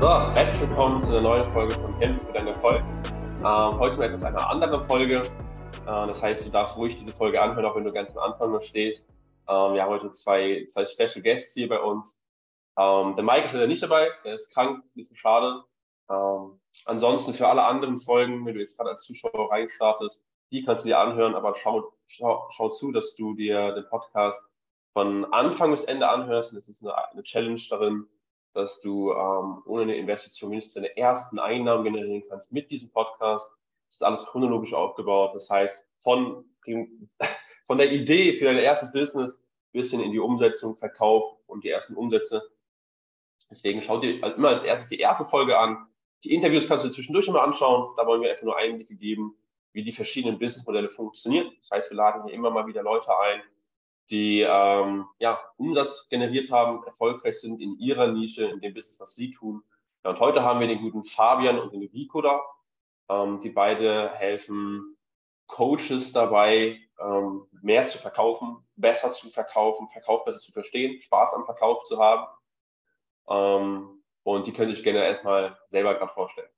[0.00, 2.82] So, herzlich willkommen zu einer neuen Folge von Kämpfe für deinen Erfolg.
[3.40, 5.16] Ähm, heute mal etwas eine andere Folge.
[5.18, 8.50] Äh, das heißt, du darfst ruhig diese Folge anhören, auch wenn du ganz am Anfang
[8.50, 9.10] noch stehst.
[9.46, 12.18] Ähm, wir haben heute zwei, zwei Special Guests hier bei uns.
[12.78, 15.64] Ähm, der Mike ist leider nicht dabei, er ist krank, ein bisschen schade.
[16.08, 20.82] Ähm, ansonsten für alle anderen Folgen, wenn du jetzt gerade als Zuschauer reinstartest, die kannst
[20.84, 24.42] du dir anhören, aber schau, schau, schau zu, dass du dir den Podcast
[24.94, 26.52] von Anfang bis Ende anhörst.
[26.52, 28.06] Und es ist eine, eine Challenge darin,
[28.52, 33.50] dass du ähm, ohne eine Investition mindestens deine ersten Einnahmen generieren kannst mit diesem Podcast.
[33.88, 35.34] Das ist alles chronologisch aufgebaut.
[35.34, 37.08] Das heißt, von, dem,
[37.66, 39.40] von der Idee für dein erstes Business
[39.72, 42.42] bis hin in die Umsetzung, Verkauf und die ersten Umsätze.
[43.50, 45.86] Deswegen schau dir immer als erstes die erste Folge an.
[46.24, 47.94] Die Interviews kannst du zwischendurch immer anschauen.
[47.96, 49.36] Da wollen wir einfach nur Einblicke geben,
[49.72, 51.50] wie die verschiedenen Businessmodelle funktionieren.
[51.60, 53.40] Das heißt, wir laden hier immer mal wieder Leute ein,
[54.10, 59.14] die ähm, ja, Umsatz generiert haben, erfolgreich sind in ihrer Nische, in dem Business, was
[59.14, 59.62] sie tun.
[60.04, 62.42] Ja, und heute haben wir den guten Fabian und den Rico da.
[63.08, 64.96] Ähm, die beide helfen
[65.46, 71.44] Coaches dabei, ähm, mehr zu verkaufen, besser zu verkaufen, Verkauf besser zu verstehen, Spaß am
[71.44, 72.26] Verkauf zu haben.
[73.28, 76.50] Ähm, und die könnte ich gerne erstmal selber gerade vorstellen.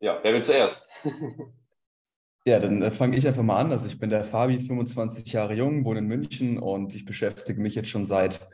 [0.00, 0.88] Ja, wer will zuerst?
[2.48, 3.72] Ja, dann äh, fange ich einfach mal an.
[3.72, 7.74] Also ich bin der Fabi, 25 Jahre jung, wohne in München und ich beschäftige mich
[7.74, 8.48] jetzt schon seit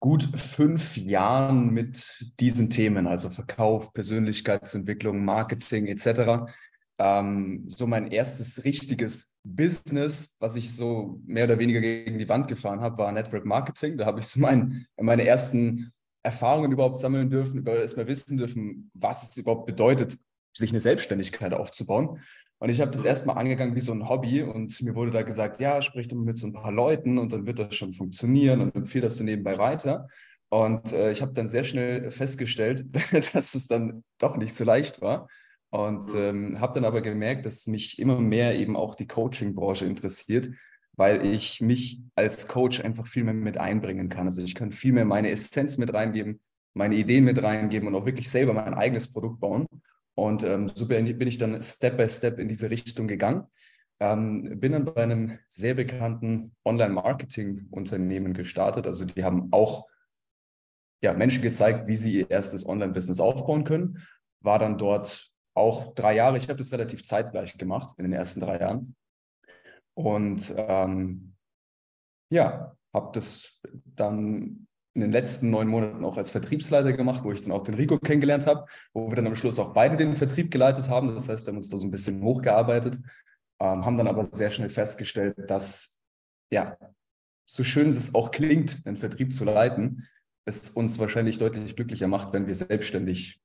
[0.00, 6.50] gut fünf Jahren mit diesen Themen, also Verkauf, Persönlichkeitsentwicklung, Marketing etc.
[6.98, 12.48] Ähm, so mein erstes richtiges Business, was ich so mehr oder weniger gegen die Wand
[12.48, 13.96] gefahren habe, war Network Marketing.
[13.96, 15.92] Da habe ich so mein, meine ersten
[16.24, 20.18] Erfahrungen überhaupt sammeln dürfen, über erstmal wissen dürfen, was es überhaupt bedeutet,
[20.52, 22.20] sich eine Selbstständigkeit aufzubauen.
[22.58, 25.60] Und ich habe das erstmal angegangen wie so ein Hobby und mir wurde da gesagt,
[25.60, 28.74] ja, sprich doch mit so ein paar Leuten und dann wird das schon funktionieren und
[28.74, 30.08] empfehle das so nebenbei weiter.
[30.48, 35.02] Und äh, ich habe dann sehr schnell festgestellt, dass es dann doch nicht so leicht
[35.02, 35.28] war.
[35.70, 40.48] Und ähm, habe dann aber gemerkt, dass mich immer mehr eben auch die Coaching-Branche interessiert,
[40.96, 44.26] weil ich mich als Coach einfach viel mehr mit einbringen kann.
[44.26, 46.40] Also ich kann viel mehr meine Essenz mit reingeben,
[46.72, 49.66] meine Ideen mit reingeben und auch wirklich selber mein eigenes Produkt bauen.
[50.16, 53.46] Und ähm, so bin ich dann Step by Step in diese Richtung gegangen.
[54.00, 58.86] Ähm, bin dann bei einem sehr bekannten Online-Marketing-Unternehmen gestartet.
[58.86, 59.86] Also die haben auch
[61.02, 64.06] ja, Menschen gezeigt, wie sie ihr erstes Online-Business aufbauen können.
[64.40, 66.36] War dann dort auch drei Jahre.
[66.38, 68.96] Ich habe das relativ zeitgleich gemacht in den ersten drei Jahren.
[69.94, 71.34] Und ähm,
[72.30, 74.65] ja, habe das dann
[74.96, 77.98] in den letzten neun Monaten auch als Vertriebsleiter gemacht, wo ich dann auch den Rico
[77.98, 81.14] kennengelernt habe, wo wir dann am Schluss auch beide den Vertrieb geleitet haben.
[81.14, 82.98] Das heißt, wir haben uns da so ein bisschen hochgearbeitet,
[83.60, 86.02] ähm, haben dann aber sehr schnell festgestellt, dass,
[86.50, 86.78] ja,
[87.44, 90.08] so schön es auch klingt, einen Vertrieb zu leiten,
[90.46, 93.38] es uns wahrscheinlich deutlich glücklicher macht, wenn wir selbstständig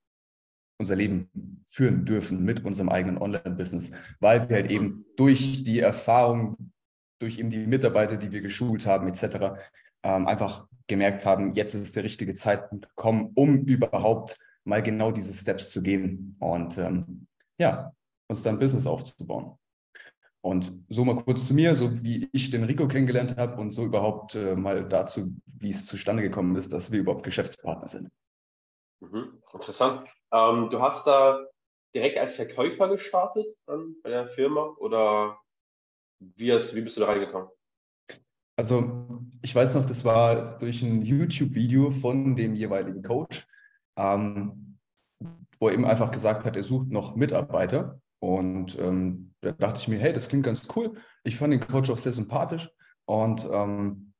[0.79, 3.91] unser Leben führen dürfen mit unserem eigenen Online-Business,
[4.21, 6.71] weil wir halt eben durch die Erfahrung,
[7.19, 9.59] durch eben die Mitarbeiter, die wir geschult haben, etc.,
[10.03, 15.33] ähm, einfach gemerkt haben, jetzt ist der richtige Zeitpunkt gekommen, um überhaupt mal genau diese
[15.33, 17.27] Steps zu gehen und ähm,
[17.59, 17.93] ja,
[18.27, 19.57] uns dann Business aufzubauen.
[20.43, 23.85] Und so mal kurz zu mir, so wie ich den Rico kennengelernt habe und so
[23.85, 28.09] überhaupt äh, mal dazu, wie es zustande gekommen ist, dass wir überhaupt Geschäftspartner sind.
[29.01, 30.09] Mhm, interessant.
[30.31, 31.45] Ähm, du hast da
[31.93, 35.39] direkt als Verkäufer gestartet ähm, bei der Firma oder
[36.19, 37.49] wie, hast, wie bist du da reingekommen?
[38.61, 43.47] Also ich weiß noch, das war durch ein YouTube-Video von dem jeweiligen Coach,
[43.97, 44.77] ähm,
[45.59, 47.99] wo er eben einfach gesagt hat, er sucht noch Mitarbeiter.
[48.19, 50.93] Und ähm, da dachte ich mir, hey, das klingt ganz cool.
[51.23, 52.69] Ich fand den Coach auch sehr sympathisch.
[53.05, 54.13] Und ähm,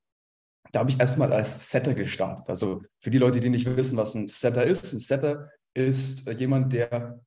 [0.72, 2.50] da habe ich erstmal als Setter gestartet.
[2.50, 6.74] Also für die Leute, die nicht wissen, was ein Setter ist, ein Setter ist jemand,
[6.74, 7.22] der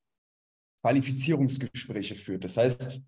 [0.81, 2.43] Qualifizierungsgespräche führt.
[2.43, 3.01] Das heißt,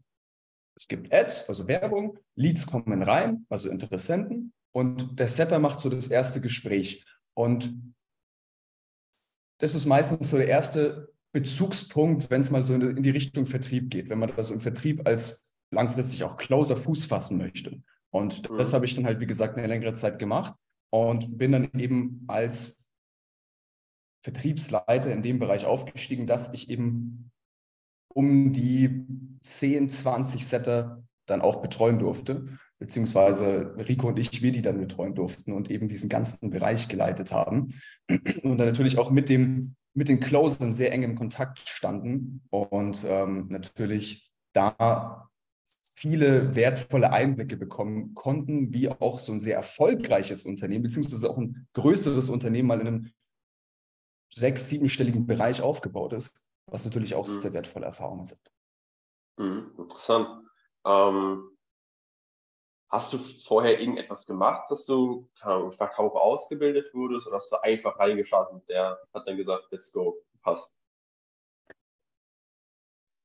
[0.77, 5.89] es gibt Ads, also Werbung, Leads kommen rein, also Interessenten, und der Setter macht so
[5.89, 7.07] das erste Gespräch.
[7.35, 7.95] Und
[9.59, 13.91] das ist meistens so der erste Bezugspunkt, wenn es mal so in die Richtung Vertrieb
[13.91, 17.83] geht, wenn man da so im Vertrieb als langfristig auch Closer Fuß fassen möchte.
[18.11, 18.75] Und das mhm.
[18.75, 20.55] habe ich dann halt, wie gesagt, eine längere Zeit gemacht
[20.91, 22.91] und bin dann eben als
[24.25, 27.31] Vertriebsleiter in dem Bereich aufgestiegen, dass ich eben
[28.17, 29.05] um die
[29.41, 32.49] 10, 20 Setter dann auch betreuen durfte,
[32.79, 37.33] beziehungsweise Rico und ich, wir die dann betreuen durften und eben diesen ganzen Bereich geleitet
[37.33, 37.69] haben.
[38.43, 43.03] Und dann natürlich auch mit dem mit den Closern sehr eng im Kontakt standen und
[43.09, 45.31] ähm, natürlich da
[45.95, 51.67] viele wertvolle Einblicke bekommen konnten, wie auch so ein sehr erfolgreiches Unternehmen, beziehungsweise auch ein
[51.73, 53.11] größeres Unternehmen mal in einem
[54.31, 57.41] sechs-, siebenstelligen Bereich aufgebaut ist, was natürlich auch mhm.
[57.41, 58.41] sehr wertvolle Erfahrungen sind.
[59.39, 60.49] Mhm, interessant.
[60.85, 61.57] Ähm,
[62.89, 67.99] hast du vorher irgendetwas gemacht, dass du im Verkauf ausgebildet wurdest oder hast du einfach
[67.99, 70.73] reingeschaut und der hat dann gesagt, let's go, passt?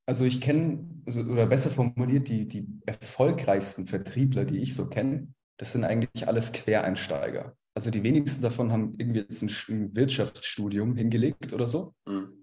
[0.07, 5.33] Also ich kenne, also, oder besser formuliert, die, die erfolgreichsten Vertriebler, die ich so kenne,
[5.57, 7.55] das sind eigentlich alles Quereinsteiger.
[7.75, 12.40] Also die wenigsten davon haben irgendwie jetzt ein Wirtschaftsstudium hingelegt oder so, mhm.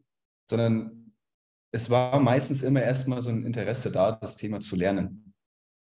[0.50, 1.12] Sondern
[1.72, 5.34] es war meistens immer erstmal so ein Interesse da, das Thema zu lernen.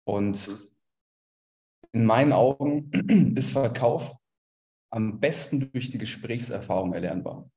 [0.05, 0.51] Und
[1.93, 2.91] in meinen Augen
[3.37, 4.17] ist Verkauf
[4.91, 7.51] am besten durch die Gesprächserfahrung erlernbar.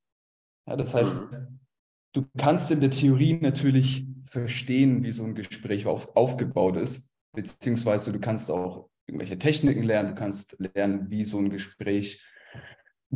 [0.68, 1.60] Ja, das heißt, mhm.
[2.14, 8.12] du kannst in der Theorie natürlich verstehen, wie so ein Gespräch auf, aufgebaut ist, beziehungsweise
[8.12, 12.24] du kannst auch irgendwelche Techniken lernen, du kannst lernen, wie so ein Gespräch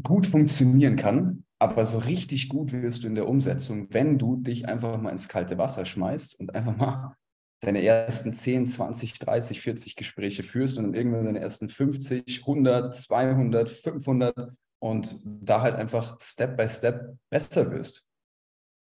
[0.02, 1.46] gut funktionieren kann.
[1.64, 5.30] Aber so richtig gut wirst du in der Umsetzung, wenn du dich einfach mal ins
[5.30, 7.16] kalte Wasser schmeißt und einfach mal
[7.62, 12.94] deine ersten 10, 20, 30, 40 Gespräche führst und dann irgendwann deine ersten 50, 100,
[12.94, 14.52] 200, 500
[14.82, 18.06] und da halt einfach Step by Step besser wirst.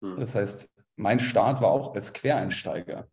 [0.00, 0.20] Hm.
[0.20, 3.08] Das heißt, mein Start war auch als Quereinsteiger.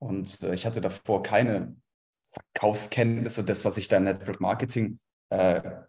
[0.00, 1.76] Und äh, ich hatte davor keine
[2.22, 4.98] Verkaufskenntnis und das, was ich da in Network Marketing
[5.28, 5.82] äh,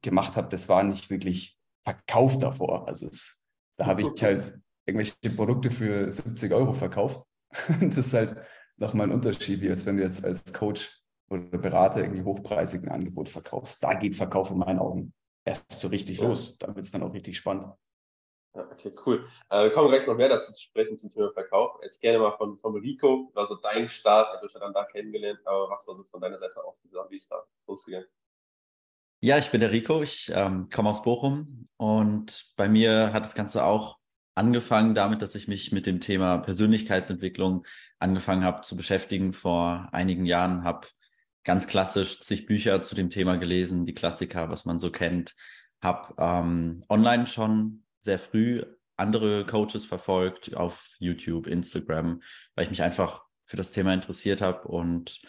[0.00, 1.55] gemacht habe, das war nicht wirklich
[1.86, 2.88] Verkauf davor.
[2.88, 3.46] Also es,
[3.78, 7.24] da habe ich halt irgendwelche Produkte für 70 Euro verkauft.
[7.80, 8.36] das ist halt
[8.76, 11.00] nochmal ein Unterschied, wie als wenn du jetzt als Coach
[11.30, 13.84] oder Berater irgendwie hochpreisigen Angebot verkaufst.
[13.84, 16.26] Da geht Verkauf in meinen Augen erst so richtig ja.
[16.26, 16.58] los.
[16.58, 17.72] Da wird es dann auch richtig spannend.
[18.56, 19.28] Ja, okay, cool.
[19.50, 21.78] Äh, wir kommen gleich noch mehr dazu zu sprechen zum Thema Verkauf.
[21.82, 25.70] Jetzt gerne mal von, von Rico, also dein Start, habe dich dann da kennengelernt, aber
[25.70, 26.74] was war so von deiner Seite aus
[27.10, 28.08] wie ist da losgegangen?
[29.20, 33.34] Ja, ich bin der Rico, ich ähm, komme aus Bochum und bei mir hat das
[33.34, 33.96] Ganze auch
[34.34, 37.66] angefangen damit, dass ich mich mit dem Thema Persönlichkeitsentwicklung
[37.98, 39.32] angefangen habe zu beschäftigen.
[39.32, 40.86] Vor einigen Jahren, habe
[41.44, 45.34] ganz klassisch zig Bücher zu dem Thema gelesen, die Klassiker, was man so kennt,
[45.80, 48.62] habe ähm, online schon sehr früh
[48.96, 52.22] andere Coaches verfolgt auf YouTube, Instagram,
[52.54, 55.20] weil ich mich einfach für das Thema interessiert habe und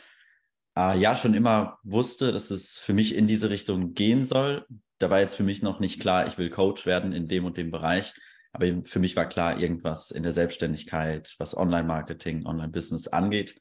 [0.77, 4.65] äh, ja schon immer wusste, dass es für mich in diese Richtung gehen soll.
[4.99, 7.57] Da war jetzt für mich noch nicht klar, ich will Coach werden in dem und
[7.57, 8.13] dem Bereich.
[8.53, 13.59] Aber für mich war klar, irgendwas in der Selbstständigkeit, was Online-Marketing, Online-Business angeht.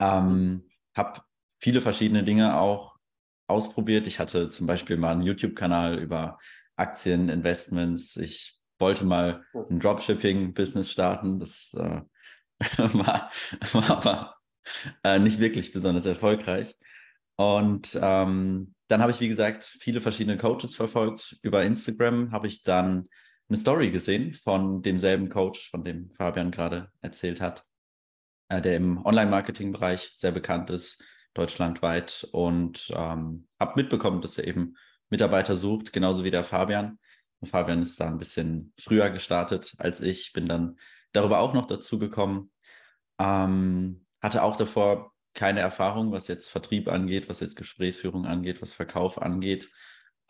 [0.00, 1.20] Ähm, habe
[1.58, 2.96] viele verschiedene Dinge auch
[3.48, 4.06] ausprobiert.
[4.06, 6.38] Ich hatte zum Beispiel mal einen YouTube-Kanal über
[6.76, 8.16] Aktien, Investments.
[8.16, 11.38] Ich wollte mal ein Dropshipping-Business starten.
[11.38, 12.00] Das äh,
[12.94, 13.30] war,
[13.72, 14.35] war aber
[15.04, 16.76] äh, nicht wirklich besonders erfolgreich.
[17.36, 21.36] Und ähm, dann habe ich, wie gesagt, viele verschiedene Coaches verfolgt.
[21.42, 23.08] Über Instagram habe ich dann
[23.48, 27.64] eine Story gesehen von demselben Coach, von dem Fabian gerade erzählt hat,
[28.48, 31.04] äh, der im Online-Marketing-Bereich sehr bekannt ist,
[31.34, 32.26] deutschlandweit.
[32.32, 34.76] Und ähm, habe mitbekommen, dass er eben
[35.10, 36.98] Mitarbeiter sucht, genauso wie der Fabian.
[37.40, 40.78] Und Fabian ist da ein bisschen früher gestartet als ich, bin dann
[41.12, 42.50] darüber auch noch dazu gekommen.
[43.18, 48.72] Ähm, hatte auch davor keine Erfahrung, was jetzt Vertrieb angeht, was jetzt Gesprächsführung angeht, was
[48.72, 49.70] Verkauf angeht.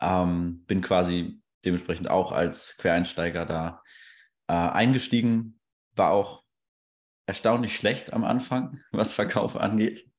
[0.01, 3.81] Ähm, bin quasi dementsprechend auch als Quereinsteiger da
[4.47, 5.59] äh, eingestiegen.
[5.95, 6.43] War auch
[7.25, 10.09] erstaunlich schlecht am Anfang, was Verkauf angeht.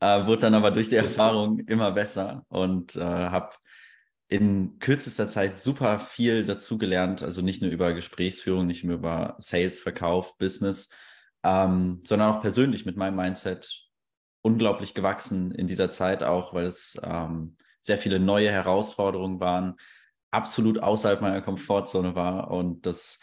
[0.00, 3.54] Äh, wurde dann aber durch die Erfahrung immer besser und äh, habe
[4.28, 9.80] in kürzester Zeit super viel dazugelernt, also nicht nur über Gesprächsführung, nicht nur über Sales,
[9.80, 10.90] Verkauf, Business,
[11.48, 13.88] ähm, sondern auch persönlich mit meinem Mindset
[14.42, 19.76] unglaublich gewachsen in dieser Zeit auch, weil es ähm, sehr viele neue Herausforderungen waren,
[20.30, 23.20] absolut außerhalb meiner Komfortzone war und das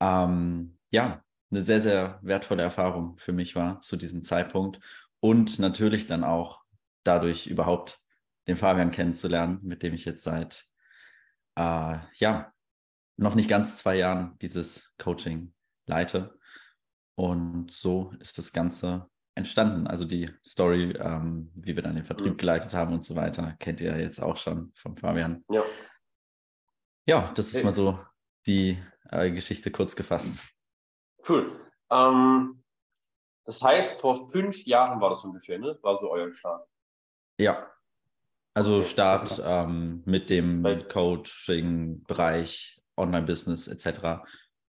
[0.00, 4.80] ähm, ja eine sehr, sehr wertvolle Erfahrung für mich war zu diesem Zeitpunkt
[5.20, 6.62] und natürlich dann auch
[7.04, 8.00] dadurch überhaupt
[8.48, 10.66] den Fabian kennenzulernen, mit dem ich jetzt seit
[11.56, 12.52] äh, ja
[13.16, 15.52] noch nicht ganz zwei Jahren dieses Coaching
[15.86, 16.36] leite.
[17.22, 19.86] Und so ist das Ganze entstanden.
[19.86, 22.36] Also die Story, ähm, wie wir dann den Vertrieb mhm.
[22.36, 25.44] geleitet haben und so weiter, kennt ihr ja jetzt auch schon von Fabian.
[25.48, 25.62] Ja,
[27.06, 27.96] ja das ist mal so
[28.44, 28.76] die
[29.08, 30.50] äh, Geschichte kurz gefasst.
[31.28, 31.60] Cool.
[31.92, 32.64] Ähm,
[33.44, 35.78] das heißt, vor fünf Jahren war das ungefähr, ne?
[35.80, 36.68] War so euer Start.
[37.38, 37.70] Ja,
[38.52, 44.24] also Start ähm, mit dem Coaching-Bereich, Online-Business etc.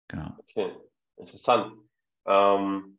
[0.08, 0.36] Genau.
[0.38, 0.78] Okay,
[1.18, 1.83] interessant.
[2.26, 2.98] Ähm,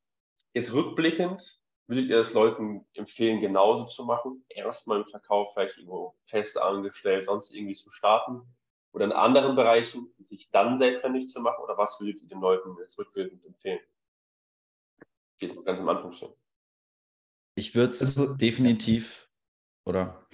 [0.52, 4.44] jetzt rückblickend würdet ihr es Leuten empfehlen, genauso zu machen?
[4.48, 8.54] Erstmal im Verkauf vielleicht irgendwo fest angestellt, sonst irgendwie zu starten?
[8.94, 11.62] oder in anderen Bereichen, sich dann selbstständig zu machen?
[11.62, 13.80] Oder was würdet ihr den Leuten zurückwirkend empfehlen?
[15.40, 16.32] Die jetzt ganz am Anfang stehen.
[17.56, 19.28] Ich würde es also, definitiv,
[19.84, 20.26] oder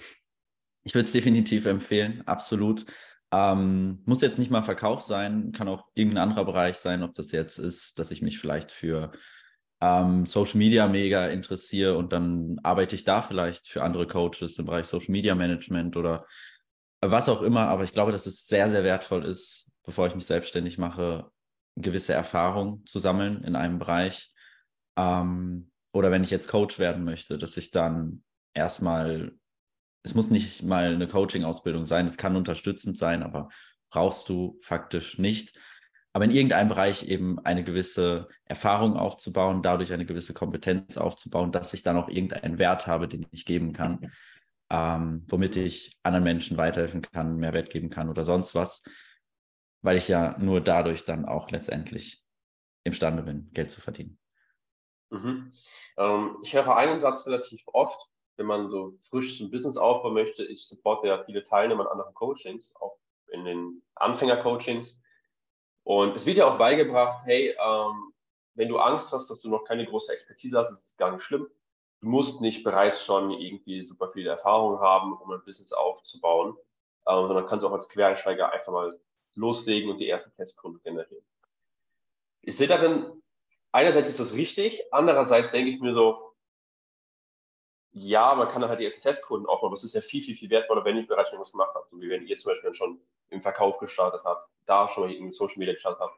[0.83, 2.85] ich würde es definitiv empfehlen, absolut.
[3.33, 7.31] Ähm, muss jetzt nicht mal Verkauf sein, kann auch irgendein anderer Bereich sein, ob das
[7.31, 9.11] jetzt ist, dass ich mich vielleicht für
[9.81, 14.65] ähm, Social Media mega interessiere und dann arbeite ich da vielleicht für andere Coaches im
[14.65, 16.25] Bereich Social Media Management oder
[17.01, 17.67] was auch immer.
[17.67, 21.31] Aber ich glaube, dass es sehr, sehr wertvoll ist, bevor ich mich selbstständig mache,
[21.75, 24.33] gewisse Erfahrung zu sammeln in einem Bereich.
[24.97, 28.23] Ähm, oder wenn ich jetzt Coach werden möchte, dass ich dann
[28.53, 29.33] erstmal
[30.03, 33.49] es muss nicht mal eine Coaching-Ausbildung sein, es kann unterstützend sein, aber
[33.89, 35.59] brauchst du faktisch nicht.
[36.13, 41.73] Aber in irgendeinem Bereich eben eine gewisse Erfahrung aufzubauen, dadurch eine gewisse Kompetenz aufzubauen, dass
[41.73, 44.11] ich dann auch irgendeinen Wert habe, den ich geben kann,
[44.69, 48.83] ähm, womit ich anderen Menschen weiterhelfen kann, Mehrwert geben kann oder sonst was,
[49.81, 52.21] weil ich ja nur dadurch dann auch letztendlich
[52.83, 54.17] imstande bin, Geld zu verdienen.
[55.11, 55.53] Mhm.
[55.97, 60.43] Ähm, ich höre einen Satz relativ oft, wenn man so frisch zum Business aufbauen möchte,
[60.43, 62.97] ich supporte ja viele Teilnehmer an anderen Coachings, auch
[63.27, 64.97] in den Anfänger-Coachings.
[65.83, 68.13] Und es wird ja auch beigebracht, hey, ähm,
[68.55, 71.23] wenn du Angst hast, dass du noch keine große Expertise hast, ist es gar nicht
[71.23, 71.47] schlimm.
[72.01, 76.55] Du musst nicht bereits schon irgendwie super viele Erfahrungen haben, um ein Business aufzubauen,
[77.07, 78.99] ähm, sondern kannst auch als Quereinsteiger einfach mal
[79.35, 81.23] loslegen und die erste Testkunden generieren.
[82.41, 83.21] Ich sehe darin,
[83.71, 86.30] einerseits ist das richtig, andererseits denke ich mir so,
[87.93, 90.49] ja, man kann halt die ersten Testkunden aufbauen, aber es ist ja viel, viel, viel
[90.49, 91.85] wertvoller, wenn ich bereits schon was gemacht habe.
[91.89, 95.57] So wie wenn ihr zum Beispiel schon im Verkauf gestartet habt, da schon in Social
[95.57, 96.17] Media gestartet habt.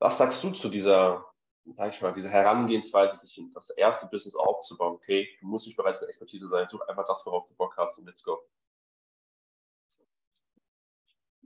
[0.00, 1.24] Was sagst du zu dieser,
[1.76, 4.94] sag ich mal, dieser Herangehensweise, sich das erste Business aufzubauen?
[4.94, 7.98] Okay, du musst nicht bereits eine Expertise sein, such einfach das, worauf du Bock hast
[7.98, 8.40] und let's go.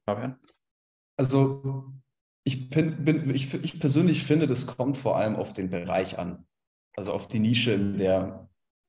[0.07, 0.41] Fabian?
[1.19, 1.93] Also,
[2.45, 6.47] ich, bin, bin, ich, ich persönlich finde, das kommt vor allem auf den Bereich an.
[6.97, 8.48] Also auf die Nische, in der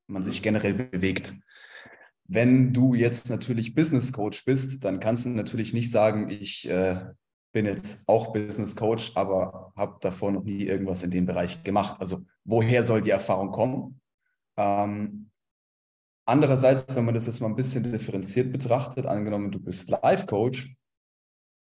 [0.10, 1.34] man sich generell bewegt.
[2.28, 7.00] Wenn du jetzt natürlich Business Coach bist, dann kannst du natürlich nicht sagen, ich äh,
[7.51, 12.00] bin jetzt auch Business Coach, aber habe davor noch nie irgendwas in dem Bereich gemacht.
[12.00, 14.01] Also woher soll die Erfahrung kommen?
[14.58, 15.32] Ähm,
[16.25, 20.75] andererseits, wenn man das jetzt mal ein bisschen differenziert betrachtet, angenommen, du bist Life Coach,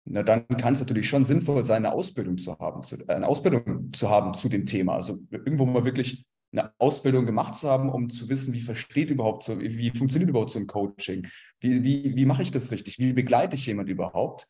[0.04, 3.92] na, dann kann es natürlich schon sinnvoll sein, eine Ausbildung zu haben, zu, eine Ausbildung
[3.92, 4.94] zu haben zu dem Thema.
[4.94, 9.42] Also irgendwo mal wirklich eine Ausbildung gemacht zu haben, um zu wissen, wie versteht überhaupt
[9.42, 11.26] so, wie funktioniert überhaupt so ein Coaching?
[11.60, 12.98] Wie, wie, wie mache ich das richtig?
[12.98, 14.48] Wie begleite ich jemand überhaupt?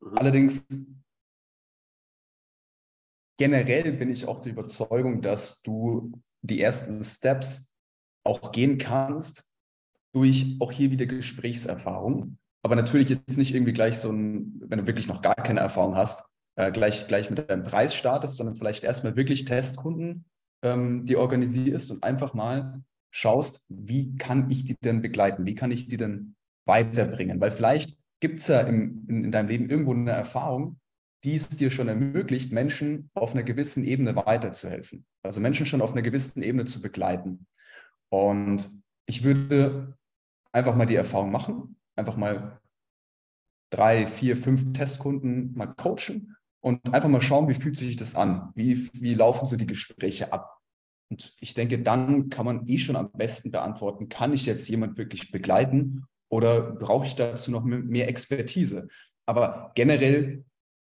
[0.00, 0.18] Mhm.
[0.18, 0.66] Allerdings
[3.38, 7.76] generell bin ich auch der Überzeugung, dass du die ersten Steps
[8.24, 9.52] auch gehen kannst
[10.12, 12.38] durch auch hier wieder Gesprächserfahrung.
[12.62, 15.96] Aber natürlich jetzt nicht irgendwie gleich so ein, wenn du wirklich noch gar keine Erfahrung
[15.96, 20.24] hast, äh, gleich, gleich mit deinem Preis startest, sondern vielleicht erstmal wirklich Testkunden
[20.64, 25.46] ähm, die organisierst und einfach mal schaust, wie kann ich die denn begleiten?
[25.46, 26.34] Wie kann ich die denn
[26.66, 27.40] weiterbringen?
[27.40, 30.80] Weil vielleicht gibt es ja im, in, in deinem Leben irgendwo eine Erfahrung,
[31.22, 35.06] die es dir schon ermöglicht, Menschen auf einer gewissen Ebene weiterzuhelfen.
[35.22, 37.46] Also Menschen schon auf einer gewissen Ebene zu begleiten.
[38.10, 38.70] Und
[39.06, 39.96] ich würde
[40.52, 42.60] einfach mal die Erfahrung machen, einfach mal
[43.70, 46.33] drei, vier, fünf Testkunden mal coachen
[46.64, 48.50] und einfach mal schauen, wie fühlt sich das an?
[48.54, 50.60] Wie, wie laufen so die Gespräche ab?
[51.10, 54.96] Und ich denke, dann kann man eh schon am besten beantworten, kann ich jetzt jemand
[54.96, 58.88] wirklich begleiten oder brauche ich dazu noch mehr Expertise?
[59.26, 60.42] Aber generell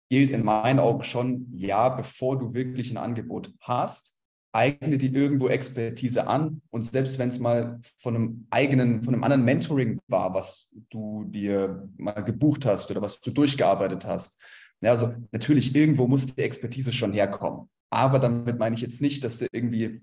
[0.09, 4.17] gilt in meinen Augen schon, ja, bevor du wirklich ein Angebot hast,
[4.53, 9.25] eigne dir irgendwo Expertise an und selbst wenn es mal von einem eigenen, von einem
[9.25, 14.43] anderen Mentoring war, was du dir mal gebucht hast oder was du durchgearbeitet hast,
[14.83, 17.69] ja, also natürlich irgendwo muss die Expertise schon herkommen.
[17.91, 20.03] Aber damit meine ich jetzt nicht, dass du irgendwie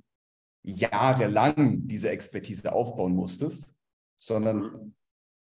[0.66, 3.78] jahrelang diese Expertise aufbauen musstest,
[4.18, 4.96] sondern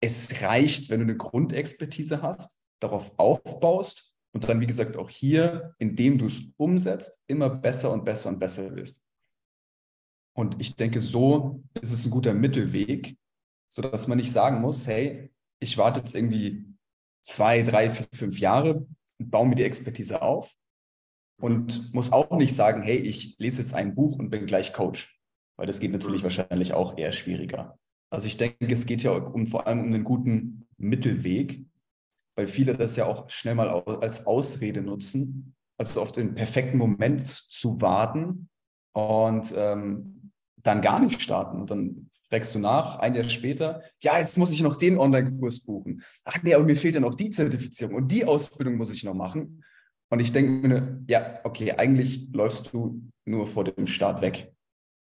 [0.01, 5.73] es reicht, wenn du eine Grundexpertise hast, darauf aufbaust und dann, wie gesagt, auch hier,
[5.79, 9.05] indem du es umsetzt, immer besser und besser und besser wirst.
[10.37, 13.17] Und ich denke, so ist es ein guter Mittelweg,
[13.67, 16.65] sodass man nicht sagen muss, hey, ich warte jetzt irgendwie
[17.23, 18.85] zwei, drei, vier, fünf Jahre,
[19.19, 20.53] baue mir die Expertise auf
[21.41, 25.19] und muss auch nicht sagen, hey, ich lese jetzt ein Buch und bin gleich Coach,
[25.57, 26.25] weil das geht natürlich mhm.
[26.25, 27.77] wahrscheinlich auch eher schwieriger.
[28.09, 31.65] Also ich denke, es geht ja um, vor allem um einen guten Mittelweg,
[32.35, 37.21] weil viele das ja auch schnell mal als Ausrede nutzen, also auf den perfekten Moment
[37.25, 38.49] zu warten
[38.93, 40.31] und ähm,
[40.63, 44.51] dann gar nicht starten und dann fragst du nach, ein Jahr später, ja, jetzt muss
[44.51, 46.03] ich noch den Online-Kurs buchen.
[46.23, 49.13] Ach nee, aber mir fehlt ja noch die Zertifizierung und die Ausbildung muss ich noch
[49.13, 49.63] machen.
[50.09, 54.53] Und ich denke mir, ja, okay, eigentlich läufst du nur vor dem Start weg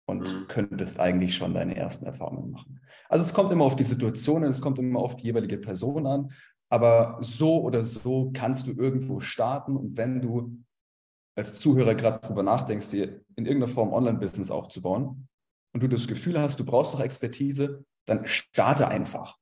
[0.07, 0.47] und mhm.
[0.47, 2.79] könntest eigentlich schon deine ersten Erfahrungen machen.
[3.07, 6.31] Also es kommt immer auf die Situation, es kommt immer auf die jeweilige Person an,
[6.69, 10.59] aber so oder so kannst du irgendwo starten und wenn du
[11.35, 15.27] als Zuhörer gerade darüber nachdenkst, dir in irgendeiner Form Online-Business aufzubauen
[15.73, 19.37] und du das Gefühl hast, du brauchst doch Expertise, dann starte einfach.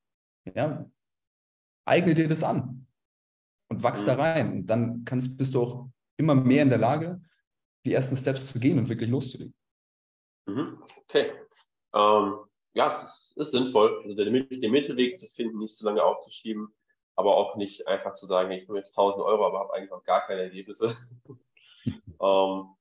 [0.55, 0.89] Ja?
[1.85, 2.87] Eigne dir das an
[3.69, 4.07] und wachs mhm.
[4.07, 4.51] da rein.
[4.51, 7.21] Und dann kannst, bist du auch immer mehr in der Lage,
[7.85, 9.55] die ersten Steps zu gehen und wirklich loszulegen.
[10.47, 10.83] Mhm.
[11.03, 11.31] Okay.
[11.93, 12.37] Ähm,
[12.73, 16.67] ja, es ist, ist, sinnvoll, also den, den Mittelweg zu finden, nicht zu lange aufzuschieben,
[17.15, 20.03] aber auch nicht einfach zu sagen, ich nehme jetzt 1000 Euro, aber habe eigentlich noch
[20.03, 20.95] gar keine Ergebnisse.
[21.85, 22.75] ähm,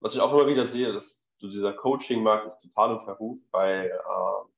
[0.00, 3.86] was ich auch immer wieder sehe, dass so dieser Coaching-Markt ist total im Verruf, weil
[3.86, 4.48] äh,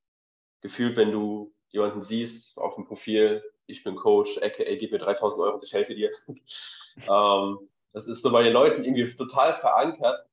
[0.60, 5.42] gefühlt, wenn du jemanden siehst auf dem Profil, ich bin Coach, aka gib mir 3000
[5.42, 6.10] Euro ich helfe dir.
[7.08, 10.28] ähm, das ist so bei den Leuten irgendwie total verankert.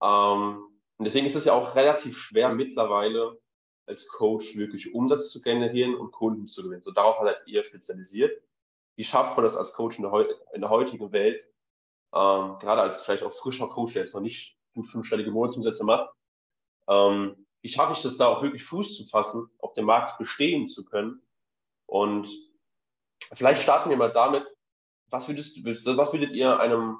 [0.00, 3.36] Ähm, und deswegen ist es ja auch relativ schwer mittlerweile
[3.86, 6.82] als Coach wirklich Umsatz zu generieren und Kunden zu gewinnen.
[6.82, 8.40] So darauf hat er eher spezialisiert.
[8.94, 11.42] Wie schafft man das als Coach in der, in der heutigen Welt?
[12.14, 16.10] Ähm, gerade als vielleicht auch frischer Coach, der jetzt noch nicht gut fünfstellige Monatsumsätze macht.
[16.88, 20.68] Ähm, wie schaffe ich das da auch wirklich Fuß zu fassen, auf dem Markt bestehen
[20.68, 21.22] zu können?
[21.86, 22.28] Und
[23.32, 24.46] vielleicht starten wir mal damit,
[25.10, 26.98] was würdest was würdet ihr einem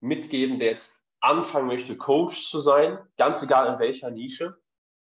[0.00, 4.56] mitgeben, der jetzt anfangen möchte, Coach zu sein, ganz egal in welcher Nische,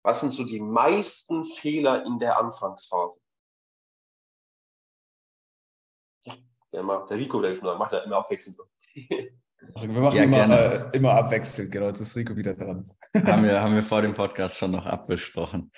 [0.04, 3.20] was sind so die meisten Fehler in der Anfangsphase?
[6.72, 8.66] Der, der Rico, der macht ja immer abwechselnd so.
[9.76, 12.92] Wir machen ja, immer, äh, immer abwechselnd, genau, jetzt ist Rico wieder dran.
[13.26, 15.72] Haben wir, haben wir vor dem Podcast schon noch abbesprochen.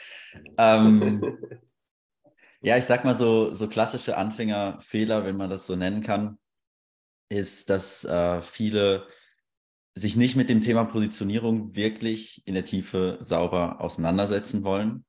[0.58, 1.22] Ähm,
[2.62, 6.40] ja, ich sag mal so, so klassische Anfängerfehler, wenn man das so nennen kann,
[7.30, 9.08] ist, dass äh, viele
[9.94, 15.06] sich nicht mit dem Thema Positionierung wirklich in der Tiefe sauber auseinandersetzen wollen.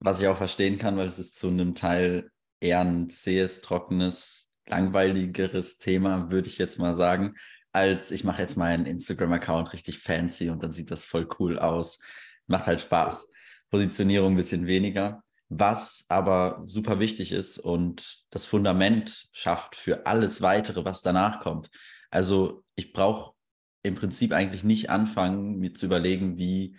[0.00, 4.48] Was ich auch verstehen kann, weil es ist zu einem Teil eher ein zähes, trockenes,
[4.66, 7.34] langweiligeres Thema, würde ich jetzt mal sagen,
[7.76, 11.98] als ich mache jetzt meinen Instagram-Account richtig fancy und dann sieht das voll cool aus.
[12.46, 13.28] Macht halt Spaß.
[13.70, 15.22] Positionierung ein bisschen weniger.
[15.50, 21.68] Was aber super wichtig ist und das Fundament schafft für alles weitere, was danach kommt.
[22.10, 23.34] Also ich brauche
[23.82, 26.78] im Prinzip eigentlich nicht anfangen, mir zu überlegen, wie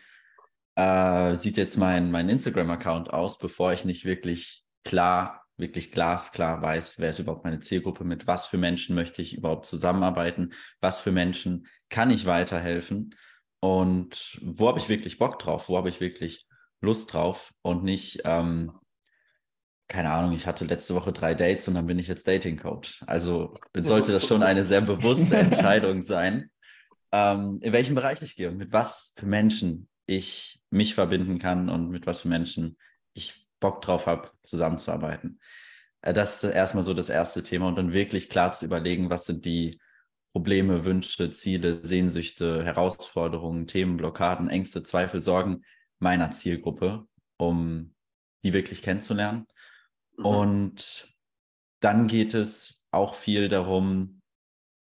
[0.75, 6.99] äh, sieht jetzt mein, mein Instagram-Account aus, bevor ich nicht wirklich klar, wirklich glasklar weiß,
[6.99, 11.11] wer ist überhaupt meine Zielgruppe, mit was für Menschen möchte ich überhaupt zusammenarbeiten, was für
[11.11, 13.15] Menschen kann ich weiterhelfen
[13.59, 16.45] und wo habe ich wirklich Bock drauf, wo habe ich wirklich
[16.79, 18.71] Lust drauf und nicht, ähm,
[19.87, 23.03] keine Ahnung, ich hatte letzte Woche drei Dates und dann bin ich jetzt Dating Coach.
[23.07, 26.51] Also sollte das schon eine sehr bewusste Entscheidung sein
[27.11, 31.69] ähm, in welchem Bereich ich gehe und mit was für Menschen ich mich verbinden kann
[31.69, 32.77] und mit was für Menschen
[33.13, 35.39] ich Bock drauf habe, zusammenzuarbeiten.
[36.01, 39.25] Äh, das ist erstmal so das erste Thema und dann wirklich klar zu überlegen, was
[39.25, 39.79] sind die
[40.33, 45.63] Probleme, Wünsche, Ziele, Sehnsüchte, Herausforderungen, Themen, Blockaden, Ängste, Zweifel, Sorgen
[45.99, 47.95] meiner Zielgruppe, um
[48.43, 49.47] die wirklich kennenzulernen.
[50.17, 50.25] Mhm.
[50.25, 51.15] Und
[51.79, 54.21] dann geht es auch viel darum,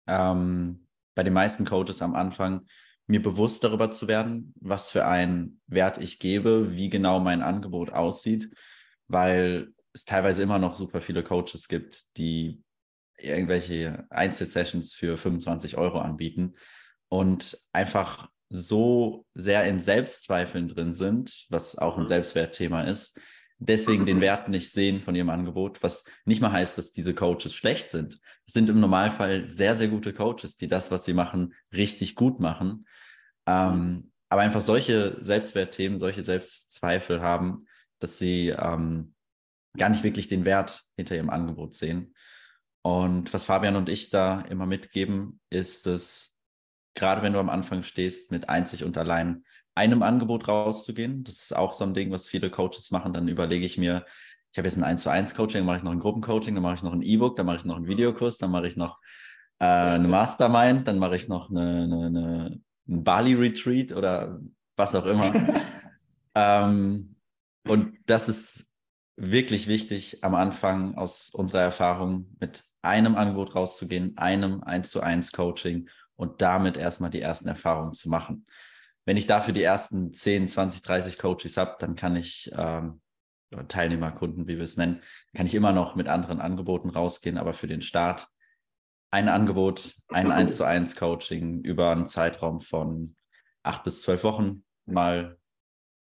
[0.08, 2.66] ähm, bei den meisten Coaches am Anfang,
[3.08, 7.92] mir bewusst darüber zu werden, was für einen Wert ich gebe, wie genau mein Angebot
[7.92, 8.50] aussieht,
[9.08, 12.62] weil es teilweise immer noch super viele Coaches gibt, die
[13.18, 16.54] irgendwelche Einzelsessions für 25 Euro anbieten
[17.08, 22.08] und einfach so sehr in Selbstzweifeln drin sind, was auch ein mhm.
[22.08, 23.20] Selbstwertthema ist,
[23.60, 27.54] deswegen den Wert nicht sehen von ihrem Angebot, was nicht mal heißt, dass diese Coaches
[27.54, 28.20] schlecht sind.
[28.46, 32.40] Es sind im Normalfall sehr, sehr gute Coaches, die das, was sie machen, richtig gut
[32.40, 32.86] machen.
[33.48, 37.60] Ähm, aber einfach solche Selbstwertthemen, solche Selbstzweifel haben,
[38.00, 39.14] dass sie ähm,
[39.78, 42.14] gar nicht wirklich den Wert hinter ihrem Angebot sehen.
[42.82, 46.36] Und was Fabian und ich da immer mitgeben, ist es,
[46.94, 49.44] gerade wenn du am Anfang stehst, mit einzig und allein
[49.78, 51.24] einem Angebot rauszugehen.
[51.24, 53.14] Das ist auch so ein Ding, was viele Coaches machen.
[53.14, 54.06] Dann überlege ich mir,
[54.52, 56.64] ich habe jetzt ein 1 zu 1 Coaching, dann mache ich noch ein Gruppencoaching, dann
[56.64, 59.00] mache ich noch ein E-Book, dann mache ich noch einen Videokurs, dann mache ich noch
[59.60, 64.40] äh, eine Mastermind, dann mache ich noch eine, eine, eine, ein Bali-Retreat oder
[64.76, 65.32] was auch immer.
[66.36, 67.16] ähm,
[67.68, 68.72] und das ist
[69.16, 75.32] wirklich wichtig, am Anfang aus unserer Erfahrung mit einem Angebot rauszugehen, einem 1 zu 1
[75.32, 78.46] Coaching und damit erstmal die ersten Erfahrungen zu machen.
[79.08, 83.00] Wenn ich dafür die ersten 10, 20, 30 Coaches habe, dann kann ich ähm,
[83.70, 85.02] Teilnehmerkunden, wie wir es nennen,
[85.34, 88.28] kann ich immer noch mit anderen Angeboten rausgehen, aber für den Start
[89.10, 93.16] ein Angebot, ein 1 zu 1 Coaching über einen Zeitraum von
[93.64, 95.38] acht bis zwölf Wochen mal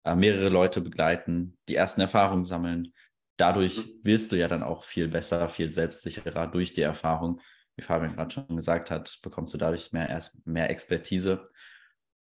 [0.03, 2.91] äh, mehrere Leute begleiten, die ersten Erfahrungen sammeln.
[3.37, 7.39] Dadurch wirst du ja dann auch viel besser, viel selbstsicherer durch die Erfahrung.
[7.75, 11.51] Wie Fabian gerade schon gesagt hat, bekommst du dadurch mehr, erst mehr Expertise.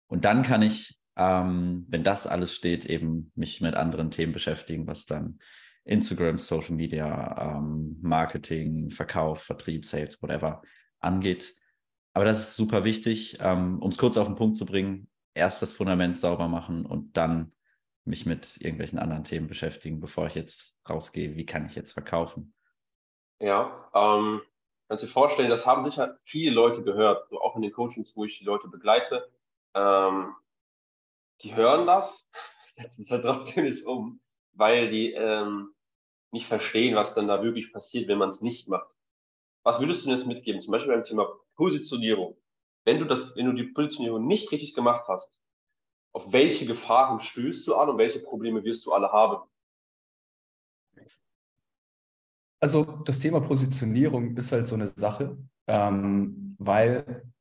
[0.10, 4.88] Und dann kann ich, ähm, wenn das alles steht, eben mich mit anderen Themen beschäftigen,
[4.88, 5.39] was dann
[5.86, 10.62] Instagram, Social Media, ähm, Marketing, Verkauf, Vertrieb, Sales, whatever
[11.00, 11.56] angeht.
[12.13, 15.10] Aber das ist super wichtig, ähm, um es kurz auf den Punkt zu bringen.
[15.34, 17.54] Erst das Fundament sauber machen und dann
[18.04, 22.54] mich mit irgendwelchen anderen Themen beschäftigen, bevor ich jetzt rausgehe, wie kann ich jetzt verkaufen.
[23.39, 24.41] Ja, ähm,
[24.88, 28.15] kannst du dir vorstellen, das haben sicher viele Leute gehört, so auch in den Coachings,
[28.15, 29.30] wo ich die Leute begleite.
[29.73, 30.36] Ähm,
[31.41, 32.27] die hören das,
[32.75, 34.21] setzen es halt trotzdem nicht um,
[34.53, 35.73] weil die ähm,
[36.32, 38.89] nicht verstehen, was dann da wirklich passiert, wenn man es nicht macht.
[39.63, 40.62] Was würdest du denn jetzt mitgeben?
[40.62, 42.38] Zum Beispiel beim Thema Positionierung.
[42.86, 45.41] Wenn du das, wenn du die Positionierung nicht richtig gemacht hast,
[46.13, 49.47] auf welche Gefahren stößt du an und welche Probleme wirst du alle haben?
[52.62, 57.32] Also das Thema Positionierung ist halt so eine Sache, ähm, weil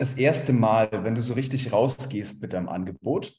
[0.00, 3.38] das erste Mal, wenn du so richtig rausgehst mit deinem Angebot,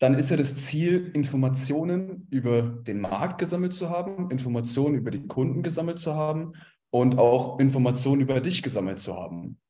[0.00, 5.26] dann ist ja das Ziel, Informationen über den Markt gesammelt zu haben, Informationen über die
[5.26, 6.52] Kunden gesammelt zu haben
[6.90, 9.60] und auch Informationen über dich gesammelt zu haben.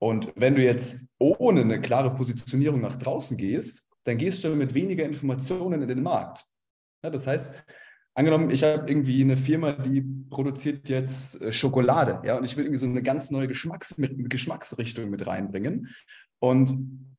[0.00, 4.74] Und wenn du jetzt ohne eine klare Positionierung nach draußen gehst, dann gehst du mit
[4.74, 6.44] weniger Informationen in den Markt.
[7.04, 7.54] Ja, das heißt,
[8.14, 12.64] angenommen, ich habe irgendwie eine Firma, die produziert jetzt äh, Schokolade, ja, und ich will
[12.64, 15.88] irgendwie so eine ganz neue Geschmacks Geschmacksrichtung mit reinbringen.
[16.38, 17.16] Und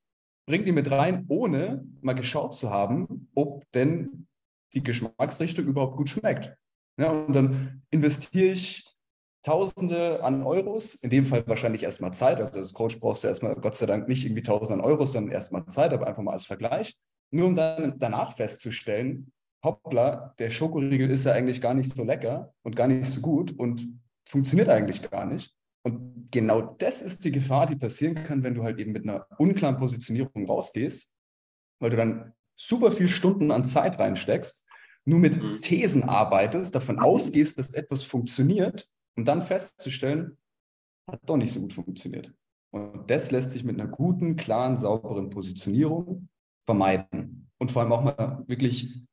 [0.47, 4.27] bringt die mit rein, ohne mal geschaut zu haben, ob denn
[4.73, 6.55] die Geschmacksrichtung überhaupt gut schmeckt.
[6.97, 8.87] Ja, und dann investiere ich
[9.43, 12.39] Tausende an Euros, in dem Fall wahrscheinlich erstmal Zeit.
[12.39, 15.31] Also als Coach brauchst du erstmal, Gott sei Dank, nicht irgendwie Tausende an Euros, sondern
[15.31, 16.95] erstmal Zeit, aber einfach mal als Vergleich.
[17.31, 19.31] Nur um dann danach festzustellen,
[19.63, 23.51] hoppla, der Schokoriegel ist ja eigentlich gar nicht so lecker und gar nicht so gut
[23.51, 25.55] und funktioniert eigentlich gar nicht.
[25.83, 29.25] Und genau das ist die Gefahr, die passieren kann, wenn du halt eben mit einer
[29.37, 31.13] unklaren Positionierung rausgehst,
[31.79, 34.67] weil du dann super viel Stunden an Zeit reinsteckst,
[35.05, 35.59] nur mit mhm.
[35.61, 40.37] Thesen arbeitest, davon ausgehst, dass etwas funktioniert, um dann festzustellen,
[41.09, 42.33] hat doch nicht so gut funktioniert.
[42.71, 46.29] Und das lässt sich mit einer guten, klaren, sauberen Positionierung
[46.63, 47.49] vermeiden.
[47.57, 49.03] Und vor allem auch mal wirklich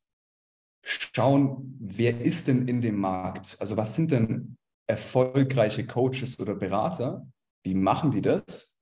[0.89, 3.57] schauen, wer ist denn in dem Markt?
[3.61, 7.27] Also was sind denn erfolgreiche Coaches oder Berater,
[7.63, 8.79] wie machen die das?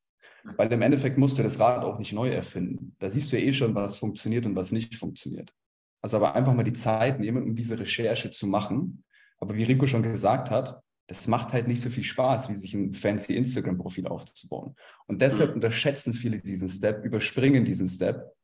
[0.57, 2.95] Weil im Endeffekt musst du das Rad auch nicht neu erfinden.
[3.01, 5.53] Da siehst du ja eh schon, was funktioniert und was nicht funktioniert.
[6.01, 9.03] Also aber einfach mal die Zeit nehmen, um diese Recherche zu machen.
[9.39, 12.75] Aber wie Rico schon gesagt hat, das macht halt nicht so viel Spaß, wie sich
[12.75, 14.77] ein fancy Instagram-Profil aufzubauen.
[15.07, 15.57] Und deshalb mhm.
[15.57, 18.36] unterschätzen viele diesen Step, überspringen diesen Step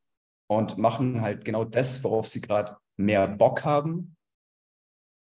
[0.58, 4.16] und machen halt genau das, worauf sie gerade mehr Bock haben,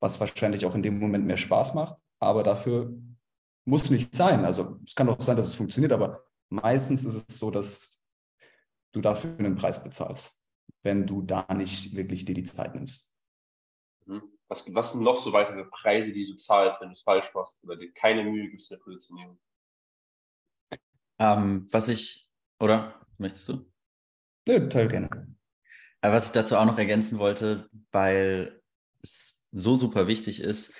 [0.01, 2.93] was wahrscheinlich auch in dem Moment mehr Spaß macht aber dafür
[3.65, 4.45] muss nicht sein.
[4.45, 8.05] Also es kann auch sein, dass es funktioniert, aber meistens ist es so, dass
[8.93, 10.43] du dafür einen Preis bezahlst,
[10.83, 13.13] wenn du da nicht wirklich dir die Zeit nimmst.
[14.05, 14.23] Mhm.
[14.47, 17.61] Was, was sind noch so weitere Preise, die du zahlst, wenn du es falsch machst
[17.63, 19.39] oder dir keine Mühe gibst in der Positionierung?
[21.19, 23.72] Ähm, was ich, oder möchtest du?
[24.45, 25.09] Nö, total gerne.
[26.01, 28.61] Äh, was ich dazu auch noch ergänzen wollte, weil
[29.01, 30.73] es so super wichtig ist,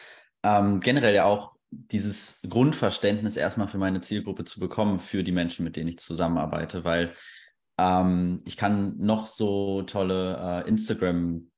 [0.44, 5.64] ähm, generell ja auch dieses Grundverständnis erstmal für meine Zielgruppe zu bekommen, für die Menschen,
[5.64, 7.14] mit denen ich zusammenarbeite, weil
[7.78, 11.50] ähm, ich kann noch so tolle äh, Instagram,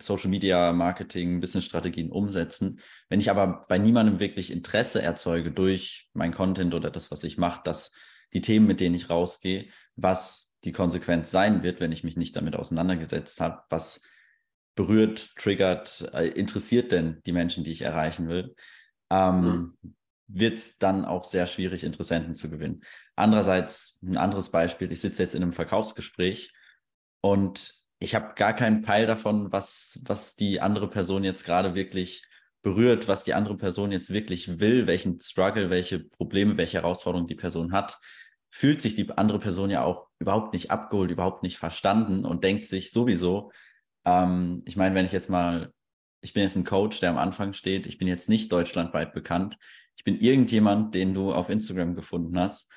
[0.00, 2.80] Social Media, Marketing, Business-Strategien umsetzen.
[3.08, 7.36] Wenn ich aber bei niemandem wirklich Interesse erzeuge durch mein Content oder das, was ich
[7.36, 7.92] mache, dass
[8.32, 12.36] die Themen, mit denen ich rausgehe, was die Konsequenz sein wird, wenn ich mich nicht
[12.36, 14.02] damit auseinandergesetzt habe, was
[14.74, 18.54] berührt, triggert, äh, interessiert denn die Menschen, die ich erreichen will,
[19.10, 19.94] ähm, mhm.
[20.28, 22.82] wird es dann auch sehr schwierig, Interessenten zu gewinnen.
[23.16, 26.52] Andererseits, ein anderes Beispiel, ich sitze jetzt in einem Verkaufsgespräch
[27.20, 32.24] und ich habe gar keinen Peil davon, was, was die andere Person jetzt gerade wirklich
[32.62, 37.34] berührt, was die andere Person jetzt wirklich will, welchen Struggle, welche Probleme, welche Herausforderungen die
[37.34, 38.00] Person hat,
[38.54, 42.66] fühlt sich die andere Person ja auch überhaupt nicht abgeholt, überhaupt nicht verstanden und denkt
[42.66, 43.50] sich sowieso,
[44.04, 45.72] ähm, ich meine, wenn ich jetzt mal,
[46.20, 49.56] ich bin jetzt ein Coach, der am Anfang steht, ich bin jetzt nicht deutschlandweit bekannt,
[49.96, 52.70] ich bin irgendjemand, den du auf Instagram gefunden hast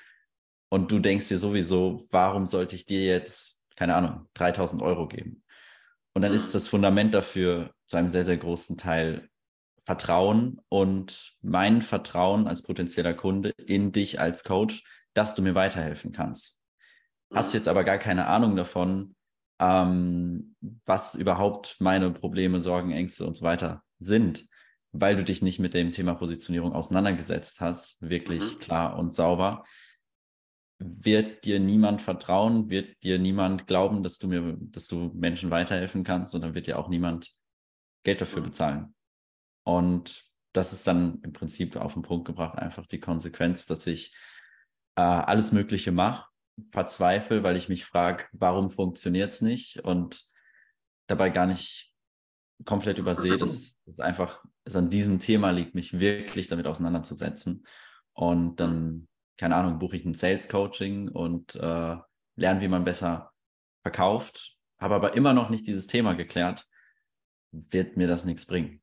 [0.70, 5.44] Und du denkst dir sowieso, warum sollte ich dir jetzt, keine Ahnung, 3000 Euro geben?
[6.14, 6.54] Und dann ist mhm.
[6.54, 9.30] das Fundament dafür zu einem sehr, sehr großen Teil
[9.84, 14.84] Vertrauen und mein Vertrauen als potenzieller Kunde in dich als Coach,
[15.16, 16.60] dass du mir weiterhelfen kannst.
[17.34, 17.60] Hast du mhm.
[17.60, 19.16] jetzt aber gar keine Ahnung davon,
[19.60, 24.48] ähm, was überhaupt meine Probleme, Sorgen, Ängste und so weiter sind,
[24.92, 28.60] weil du dich nicht mit dem Thema Positionierung auseinandergesetzt hast, wirklich mhm.
[28.60, 29.64] klar und sauber,
[30.78, 36.04] wird dir niemand vertrauen, wird dir niemand glauben, dass du mir, dass du Menschen weiterhelfen
[36.04, 37.34] kannst und dann wird dir auch niemand
[38.04, 38.46] Geld dafür mhm.
[38.46, 38.96] bezahlen.
[39.64, 44.16] Und das ist dann im Prinzip auf den Punkt gebracht, einfach die Konsequenz, dass ich
[44.96, 46.28] äh, alles Mögliche mache,
[46.72, 50.24] verzweifle, weil ich mich frage, warum funktioniert es nicht und
[51.08, 51.94] dabei gar nicht
[52.64, 57.66] komplett übersehe, dass es einfach es an diesem Thema liegt, mich wirklich damit auseinanderzusetzen.
[58.14, 61.98] Und dann, keine Ahnung, buche ich ein Sales Coaching und äh,
[62.36, 63.32] lerne, wie man besser
[63.84, 66.68] verkauft, habe aber immer noch nicht dieses Thema geklärt,
[67.52, 68.82] wird mir das nichts bringen.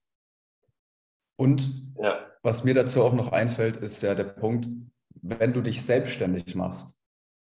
[1.36, 2.30] Und ja.
[2.42, 4.68] was mir dazu auch noch einfällt, ist ja der Punkt,
[5.22, 7.00] wenn du dich selbstständig machst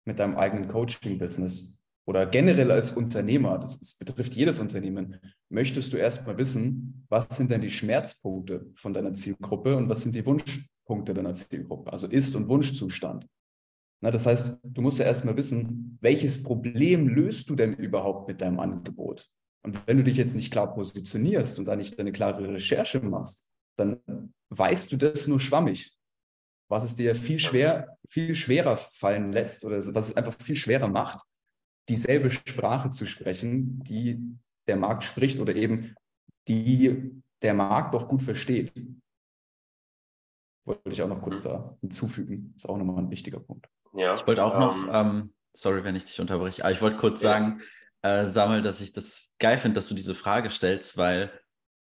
[0.05, 5.99] mit deinem eigenen Coaching-Business oder generell als Unternehmer, das, das betrifft jedes Unternehmen, möchtest du
[5.99, 11.13] erstmal wissen, was sind denn die Schmerzpunkte von deiner Zielgruppe und was sind die Wunschpunkte
[11.13, 13.27] deiner Zielgruppe, also Ist- und Wunschzustand.
[14.01, 18.41] Na, das heißt, du musst ja erstmal wissen, welches Problem löst du denn überhaupt mit
[18.41, 19.29] deinem Angebot?
[19.63, 23.51] Und wenn du dich jetzt nicht klar positionierst und da nicht eine klare Recherche machst,
[23.77, 24.01] dann
[24.51, 25.98] weißt du das nur schwammig
[26.69, 30.89] was es dir viel schwer, viel schwerer fallen lässt oder was es einfach viel schwerer
[30.89, 31.21] macht,
[31.89, 34.21] dieselbe Sprache zu sprechen, die
[34.67, 35.95] der Markt spricht oder eben
[36.47, 38.73] die der Markt doch gut versteht.
[40.65, 42.53] Wollte ich auch noch kurz da hinzufügen.
[42.57, 43.69] Ist auch nochmal ein wichtiger Punkt.
[43.95, 46.99] Ja, ich wollte auch ähm, noch, ähm, sorry, wenn ich dich unterbreche, aber ich wollte
[46.99, 47.31] kurz ja.
[47.31, 47.63] sagen,
[48.03, 51.33] äh, Samuel, dass ich das geil finde, dass du diese Frage stellst, weil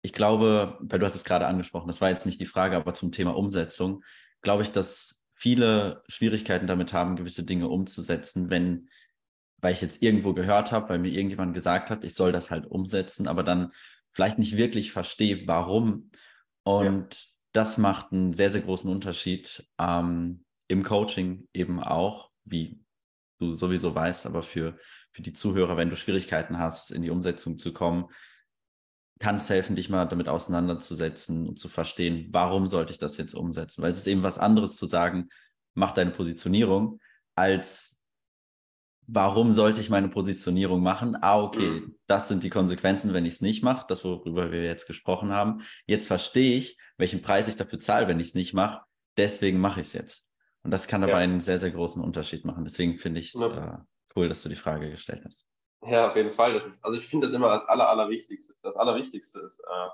[0.01, 2.93] ich glaube, weil du hast es gerade angesprochen, das war jetzt nicht die Frage, aber
[2.95, 4.03] zum Thema Umsetzung
[4.41, 8.89] glaube ich, dass viele Schwierigkeiten damit haben, gewisse Dinge umzusetzen, wenn,
[9.57, 12.67] weil ich jetzt irgendwo gehört habe, weil mir irgendjemand gesagt hat, ich soll das halt
[12.67, 13.71] umsetzen, aber dann
[14.11, 16.11] vielleicht nicht wirklich verstehe, warum.
[16.63, 17.29] Und ja.
[17.53, 22.79] das macht einen sehr, sehr großen Unterschied ähm, im Coaching eben auch, wie
[23.39, 24.77] du sowieso weißt, aber für,
[25.11, 28.05] für die Zuhörer, wenn du Schwierigkeiten hast, in die Umsetzung zu kommen,
[29.21, 33.35] kann es helfen, dich mal damit auseinanderzusetzen und zu verstehen, warum sollte ich das jetzt
[33.35, 33.81] umsetzen?
[33.81, 35.29] Weil es ist eben was anderes zu sagen,
[35.75, 36.99] mach deine Positionierung,
[37.35, 38.01] als
[39.07, 41.15] warum sollte ich meine Positionierung machen?
[41.21, 41.95] Ah, okay, mhm.
[42.07, 45.61] das sind die Konsequenzen, wenn ich es nicht mache, das, worüber wir jetzt gesprochen haben.
[45.85, 48.81] Jetzt verstehe ich, welchen Preis ich dafür zahle, wenn ich es nicht mache.
[49.17, 50.29] Deswegen mache ich es jetzt.
[50.63, 51.17] Und das kann dabei ja.
[51.19, 52.63] einen sehr, sehr großen Unterschied machen.
[52.63, 53.75] Deswegen finde ich es ja.
[53.75, 53.77] äh,
[54.15, 55.50] cool, dass du die Frage gestellt hast.
[55.83, 56.53] Ja, auf jeden Fall.
[56.53, 58.53] Das ist, also ich finde das immer das Aller, Allerwichtigste.
[58.61, 59.89] Das Allerwichtigste ist, äh,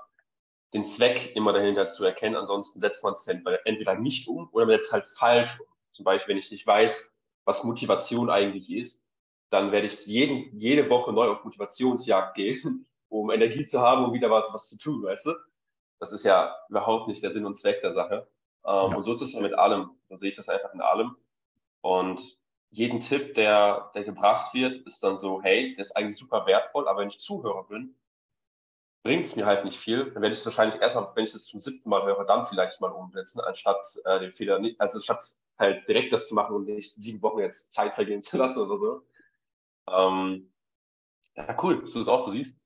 [0.74, 2.36] den Zweck immer dahinter zu erkennen.
[2.36, 5.66] Ansonsten setzt man es entweder nicht um oder man setzt halt falsch um.
[5.92, 7.12] Zum Beispiel, wenn ich nicht weiß,
[7.44, 9.02] was Motivation eigentlich ist,
[9.50, 14.12] dann werde ich jeden, jede Woche neu auf Motivationsjagd gehen, um Energie zu haben, um
[14.12, 15.34] wieder was, was zu tun, weißt du?
[15.98, 18.28] Das ist ja überhaupt nicht der Sinn und Zweck der Sache.
[18.64, 18.96] Ähm, ja.
[18.96, 19.90] Und so ist es ja mit allem.
[20.10, 21.16] Da sehe ich das einfach in allem.
[21.80, 22.37] Und
[22.70, 26.86] jeden Tipp, der, der gebracht wird, ist dann so, hey, der ist eigentlich super wertvoll,
[26.88, 27.96] aber wenn ich Zuhörer bin,
[29.02, 30.10] bringt es mir halt nicht viel.
[30.12, 32.80] Dann werde ich es wahrscheinlich erstmal, wenn ich das zum siebten Mal höre, dann vielleicht
[32.80, 35.24] mal umsetzen, anstatt äh, den Fehler nicht, also statt
[35.58, 38.78] halt direkt das zu machen und nicht sieben Wochen jetzt Zeit vergehen zu lassen oder
[38.78, 39.02] so.
[39.90, 40.52] Ähm,
[41.34, 42.56] ja, cool, dass du das auch so siehst.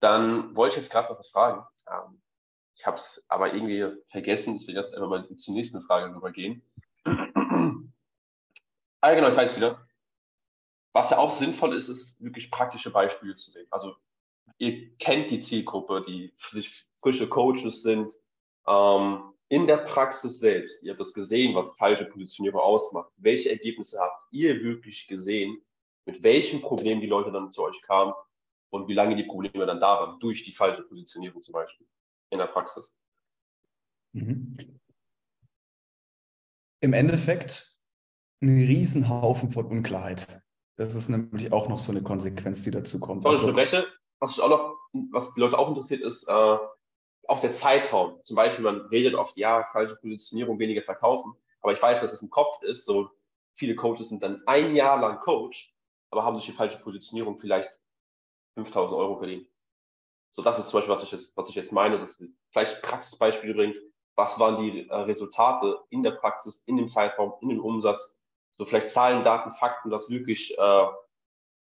[0.00, 1.66] Dann wollte ich jetzt gerade noch was fragen.
[1.86, 2.20] Ähm,
[2.74, 6.62] ich habe es aber irgendwie vergessen, deswegen lass einfach mal zur nächsten Frage rübergehen.
[9.00, 9.86] Ah, genau, ich weiß wieder.
[10.92, 13.66] Was ja auch sinnvoll ist, ist wirklich praktische Beispiele zu sehen.
[13.70, 13.94] Also
[14.58, 18.12] ihr kennt die Zielgruppe, die frische Coaches sind.
[18.66, 23.10] Ähm, in der Praxis selbst, ihr habt das gesehen, was falsche Positionierung ausmacht.
[23.16, 25.60] Welche Ergebnisse habt ihr wirklich gesehen?
[26.06, 28.12] Mit welchen Problemen die Leute dann zu euch kamen
[28.70, 31.86] und wie lange die Probleme dann da waren, durch die falsche Positionierung zum Beispiel
[32.30, 32.94] in der Praxis?
[34.12, 34.54] Mhm.
[36.80, 37.69] Im Endeffekt
[38.40, 40.26] einen Riesenhaufen von Unklarheit.
[40.76, 43.26] Das ist nämlich auch noch so eine Konsequenz, die dazu kommt.
[43.26, 43.86] Also, unterbreche.
[44.18, 44.76] Was, auch noch,
[45.12, 46.56] was die Leute auch interessiert, ist äh,
[47.28, 48.20] auch der Zeitraum.
[48.24, 51.34] Zum Beispiel, man redet oft, ja, falsche Positionierung, weniger verkaufen.
[51.60, 52.86] Aber ich weiß, dass es im Kopf ist.
[52.86, 53.10] So
[53.54, 55.74] viele Coaches sind dann ein Jahr lang Coach,
[56.10, 57.68] aber haben durch die falsche Positionierung vielleicht
[58.54, 59.46] 5000 Euro verdient.
[60.32, 62.22] So, das ist zum Beispiel, was ich jetzt, was ich jetzt meine, dass
[62.52, 63.76] vielleicht Praxisbeispiele bringt.
[64.16, 68.16] Was waren die äh, Resultate in der Praxis, in dem Zeitraum, in dem Umsatz
[68.58, 70.86] so vielleicht Zahlen, Daten, Fakten, dass wirklich äh,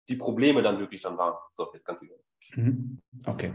[0.09, 1.37] die Probleme dann wirklich dann waren.
[1.57, 2.19] So, jetzt ganz egal.
[2.55, 3.01] Mhm.
[3.27, 3.55] Okay.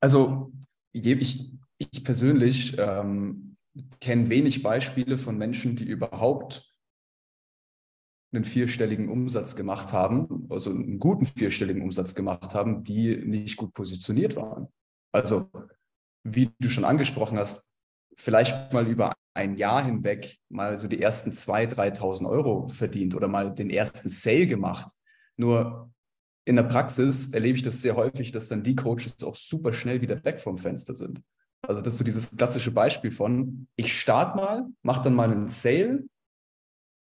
[0.00, 0.52] Also
[0.92, 3.56] ich, ich persönlich ähm,
[4.00, 6.66] kenne wenig Beispiele von Menschen, die überhaupt
[8.32, 13.74] einen vierstelligen Umsatz gemacht haben, also einen guten vierstelligen Umsatz gemacht haben, die nicht gut
[13.74, 14.68] positioniert waren.
[15.12, 15.50] Also,
[16.22, 17.72] wie du schon angesprochen hast,
[18.16, 23.28] vielleicht mal über ein Jahr hinweg mal so die ersten 2.000, 3.000 Euro verdient oder
[23.28, 24.92] mal den ersten Sale gemacht.
[25.36, 25.90] Nur
[26.44, 30.00] in der Praxis erlebe ich das sehr häufig, dass dann die Coaches auch super schnell
[30.00, 31.22] wieder weg vom Fenster sind.
[31.62, 35.48] Also das ist so dieses klassische Beispiel von, ich starte mal, mache dann mal einen
[35.48, 36.04] Sale,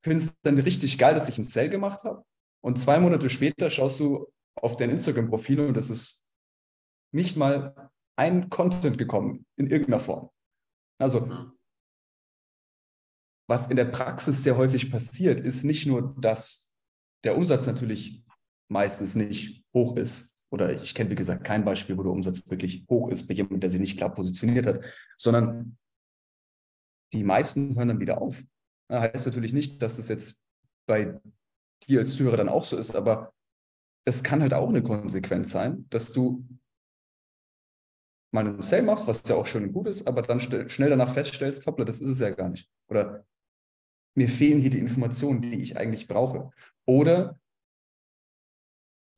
[0.02, 2.24] finde es dann richtig geil, dass ich einen Sale gemacht habe.
[2.62, 6.22] Und zwei Monate später schaust du auf dein Instagram-Profil und es ist
[7.12, 10.31] nicht mal ein Content gekommen in irgendeiner Form.
[10.98, 11.52] Also, mhm.
[13.49, 16.75] Was in der Praxis sehr häufig passiert, ist nicht nur, dass
[17.25, 18.25] der Umsatz natürlich
[18.69, 20.35] meistens nicht hoch ist.
[20.51, 23.61] Oder ich kenne, wie gesagt, kein Beispiel, wo der Umsatz wirklich hoch ist bei jemandem,
[23.61, 24.81] der sich nicht klar positioniert hat,
[25.17, 25.77] sondern
[27.13, 28.43] die meisten hören dann wieder auf.
[28.89, 30.45] Das heißt natürlich nicht, dass das jetzt
[30.87, 31.21] bei
[31.89, 33.33] dir als Zuhörer dann auch so ist, aber
[34.05, 36.47] das kann halt auch eine Konsequenz sein, dass du
[38.33, 41.13] mal einen Sale machst, was ja auch schön und gut ist, aber dann schnell danach
[41.13, 42.71] feststellst, hoppla, das ist es ja gar nicht.
[42.89, 43.25] Oder
[44.16, 46.50] mir fehlen hier die Informationen, die ich eigentlich brauche.
[46.87, 47.38] Oder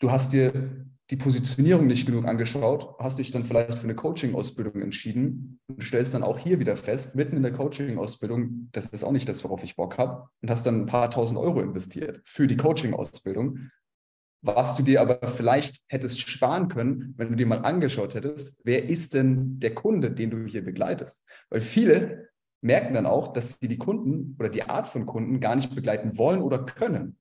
[0.00, 4.82] du hast dir die Positionierung nicht genug angeschaut, hast dich dann vielleicht für eine Coaching-Ausbildung
[4.82, 9.12] entschieden und stellst dann auch hier wieder fest, mitten in der Coaching-Ausbildung, das ist auch
[9.12, 12.46] nicht das, worauf ich Bock habe, und hast dann ein paar tausend Euro investiert für
[12.46, 13.70] die Coaching-Ausbildung,
[14.42, 18.88] was du dir aber vielleicht hättest sparen können, wenn du dir mal angeschaut hättest, wer
[18.88, 21.26] ist denn der Kunde, den du hier begleitest?
[21.48, 22.27] Weil viele
[22.60, 26.18] merken dann auch, dass sie die Kunden oder die Art von Kunden gar nicht begleiten
[26.18, 27.18] wollen oder können.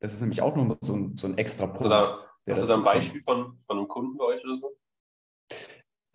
[0.00, 1.92] Das ist nämlich auch noch so ein, so ein extra Punkt.
[1.92, 2.12] Also
[2.44, 4.76] da, hast du da ein Beispiel von, von einem Kunden bei euch oder so?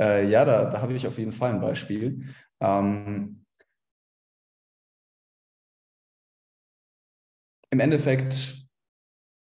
[0.02, 2.26] Äh, ja, da, da habe ich auf jeden Fall ein Beispiel.
[2.60, 3.46] Ähm,
[7.70, 8.66] Im Endeffekt,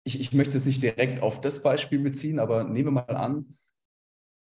[0.05, 3.55] ich, ich möchte es nicht direkt auf das Beispiel beziehen, aber nehmen wir mal an,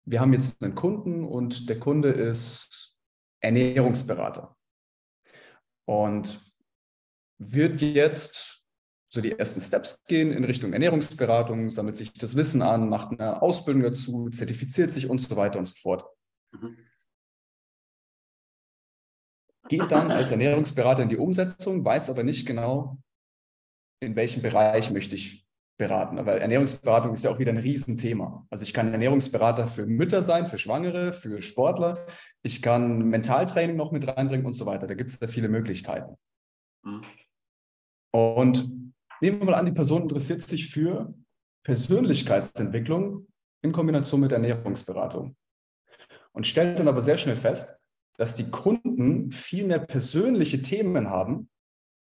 [0.05, 2.86] wir haben jetzt einen Kunden und der Kunde ist
[3.41, 4.55] Ernährungsberater
[5.85, 6.41] und
[7.39, 8.57] wird jetzt
[9.09, 13.41] so die ersten Steps gehen in Richtung Ernährungsberatung, sammelt sich das Wissen an, macht eine
[13.41, 16.05] Ausbildung dazu, zertifiziert sich und so weiter und so fort.
[16.51, 16.77] Mhm.
[19.69, 22.97] Geht dann als Ernährungsberater in die Umsetzung, weiß aber nicht genau,
[24.01, 25.46] in welchem Bereich möchte ich
[25.77, 26.25] beraten.
[26.25, 28.45] Weil Ernährungsberatung ist ja auch wieder ein Riesenthema.
[28.49, 32.05] Also ich kann Ernährungsberater für Mütter sein, für Schwangere, für Sportler.
[32.41, 34.87] Ich kann Mentaltraining noch mit reinbringen und so weiter.
[34.87, 36.15] Da gibt es da viele Möglichkeiten.
[36.83, 37.03] Mhm.
[38.11, 38.87] Und
[39.19, 41.13] Nehmen wir mal an, die Person interessiert sich für
[41.63, 43.27] Persönlichkeitsentwicklung
[43.63, 45.35] in Kombination mit Ernährungsberatung
[46.33, 47.81] und stellt dann aber sehr schnell fest,
[48.17, 51.49] dass die Kunden viel mehr persönliche Themen haben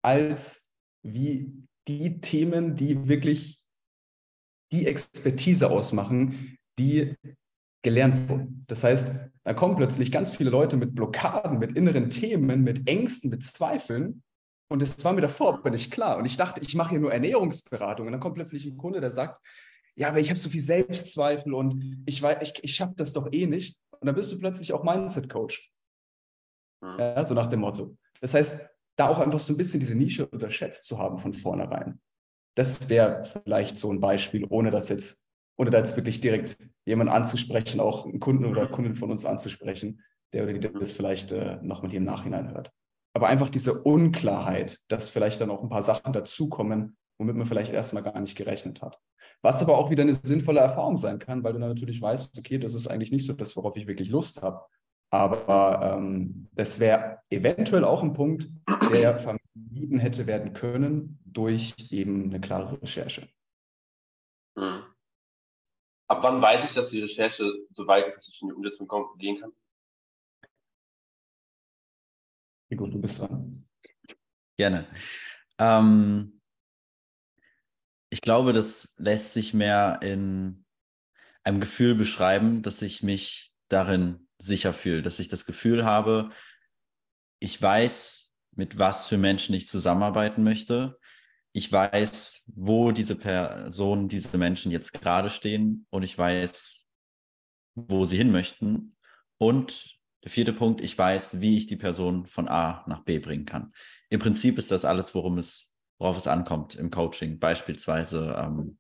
[0.03, 0.71] als
[1.03, 1.51] wie
[1.87, 3.58] die Themen, die wirklich
[4.73, 7.15] die Expertise ausmachen, die
[7.83, 8.65] gelernt wurden.
[8.67, 13.31] Das heißt, da kommen plötzlich ganz viele Leute mit Blockaden, mit inneren Themen, mit Ängsten,
[13.31, 14.23] mit Zweifeln
[14.69, 16.19] und das war mir davor aber nicht klar.
[16.19, 18.07] Und ich dachte, ich mache hier nur Ernährungsberatung.
[18.07, 19.41] Und dann kommt plötzlich ein Kunde, der sagt,
[19.97, 23.47] ja, aber ich habe so viel Selbstzweifel und ich, ich, ich schaffe das doch eh
[23.47, 23.77] nicht.
[23.99, 25.73] Und dann bist du plötzlich auch Mindset-Coach.
[26.83, 26.99] Mhm.
[26.99, 27.97] Ja, so nach dem Motto.
[28.21, 32.01] Das heißt, da auch einfach so ein bisschen diese Nische unterschätzt zu haben von vornherein.
[32.59, 37.13] Das wäre vielleicht so ein Beispiel, ohne das jetzt, ohne da jetzt wirklich direkt jemanden
[37.13, 41.59] anzusprechen, auch einen Kunden oder Kunden von uns anzusprechen, der oder die das vielleicht äh,
[41.63, 42.73] nochmal hier im Nachhinein hört.
[43.15, 47.73] Aber einfach diese Unklarheit, dass vielleicht dann auch ein paar Sachen dazukommen, womit man vielleicht
[47.73, 48.99] erstmal gar nicht gerechnet hat.
[49.41, 52.59] Was aber auch wieder eine sinnvolle Erfahrung sein kann, weil du dann natürlich weißt, okay,
[52.59, 54.63] das ist eigentlich nicht so das, worauf ich wirklich Lust habe.
[55.11, 58.49] Aber ähm, das wäre eventuell auch ein Punkt,
[58.91, 63.29] der vermieden hätte werden können durch eben eine klare Recherche.
[64.57, 64.83] Hm.
[66.09, 68.89] Ab wann weiß ich, dass die Recherche so weit ist, dass ich in die Umsetzung
[69.19, 69.53] gehen kann?
[72.71, 73.67] Nico, du bist dran.
[74.59, 74.87] Gerne.
[75.59, 76.41] Ähm,
[78.11, 80.65] ich glaube, das lässt sich mehr in
[81.45, 86.31] einem Gefühl beschreiben, dass ich mich darin sicher fühle, dass ich das Gefühl habe,
[87.41, 90.99] ich weiß, mit was für Menschen ich zusammenarbeiten möchte.
[91.53, 96.87] Ich weiß, wo diese Personen, diese Menschen jetzt gerade stehen und ich weiß,
[97.75, 98.97] wo sie hin möchten.
[99.39, 103.47] Und Der vierte Punkt, ich weiß, wie ich die Person von A nach B bringen
[103.47, 103.73] kann.
[104.11, 107.39] Im Prinzip ist das alles, worum es, worauf es ankommt im Coaching.
[107.39, 108.79] Beispielsweise ähm,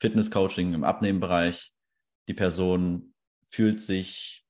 [0.00, 1.72] Fitness-Coaching im Abnehmenbereich.
[2.28, 3.14] Die Person
[3.46, 4.45] fühlt sich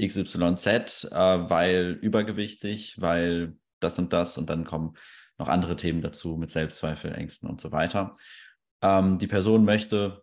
[0.00, 1.10] XYZ, äh,
[1.50, 4.94] weil übergewichtig, weil das und das und dann kommen
[5.38, 8.14] noch andere Themen dazu mit Selbstzweifel, Ängsten und so weiter.
[8.82, 10.22] Ähm, die Person möchte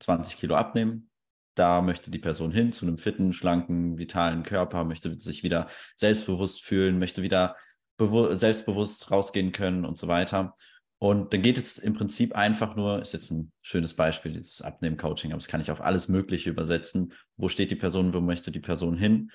[0.00, 1.10] 20 Kilo abnehmen.
[1.54, 6.62] Da möchte die Person hin zu einem fitten, schlanken, vitalen Körper, möchte sich wieder selbstbewusst
[6.62, 7.56] fühlen, möchte wieder
[7.98, 10.54] selbstbewusst rausgehen können und so weiter.
[10.98, 15.32] Und dann geht es im Prinzip einfach nur, ist jetzt ein schönes Beispiel, dieses Abnehmen-Coaching,
[15.32, 17.12] aber das kann ich auf alles Mögliche übersetzen.
[17.36, 19.30] Wo steht die Person, wo möchte die Person hin?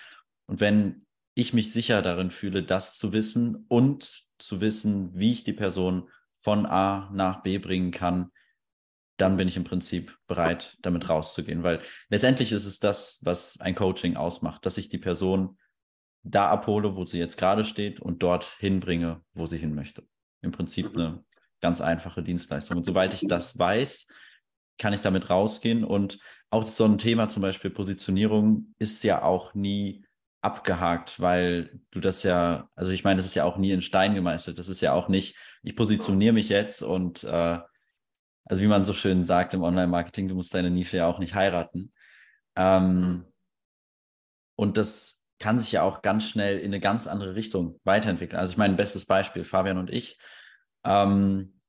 [0.47, 1.05] Und wenn
[1.36, 6.09] ich mich sicher darin fühle, das zu wissen und zu wissen, wie ich die Person
[6.34, 8.32] von A nach B bringen kann,
[9.18, 11.62] dann bin ich im Prinzip bereit, damit rauszugehen.
[11.62, 15.59] Weil letztendlich ist es das, was ein Coaching ausmacht, dass ich die Person
[16.24, 20.07] da abhole, wo sie jetzt gerade steht und dort hinbringe, wo sie hin möchte.
[20.41, 20.99] Im Prinzip mhm.
[20.99, 21.24] eine
[21.62, 22.78] ganz einfache Dienstleistung.
[22.78, 24.07] Und sobald ich das weiß,
[24.78, 25.84] kann ich damit rausgehen.
[25.84, 30.05] Und auch so ein Thema, zum Beispiel Positionierung, ist ja auch nie
[30.41, 34.16] abgehakt, weil du das ja, also ich meine, das ist ja auch nie in Stein
[34.16, 34.57] gemeißelt.
[34.57, 37.59] Das ist ja auch nicht, ich positioniere mich jetzt und äh,
[38.45, 41.36] also wie man so schön sagt im Online-Marketing, du musst deine Nische ja auch nicht
[41.36, 41.93] heiraten.
[42.55, 43.26] Ähm,
[44.55, 48.39] und das kann sich ja auch ganz schnell in eine ganz andere Richtung weiterentwickeln.
[48.39, 50.20] Also ich meine, bestes Beispiel, Fabian und ich,
[50.84, 51.60] ähm,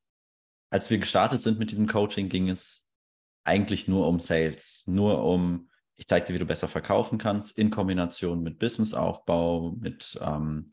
[0.70, 2.90] als wir gestartet sind mit diesem Coaching, ging es
[3.44, 7.70] eigentlich nur um Sales, nur um, ich zeige dir, wie du besser verkaufen kannst, in
[7.70, 10.70] Kombination mit Businessaufbau, mit ähm,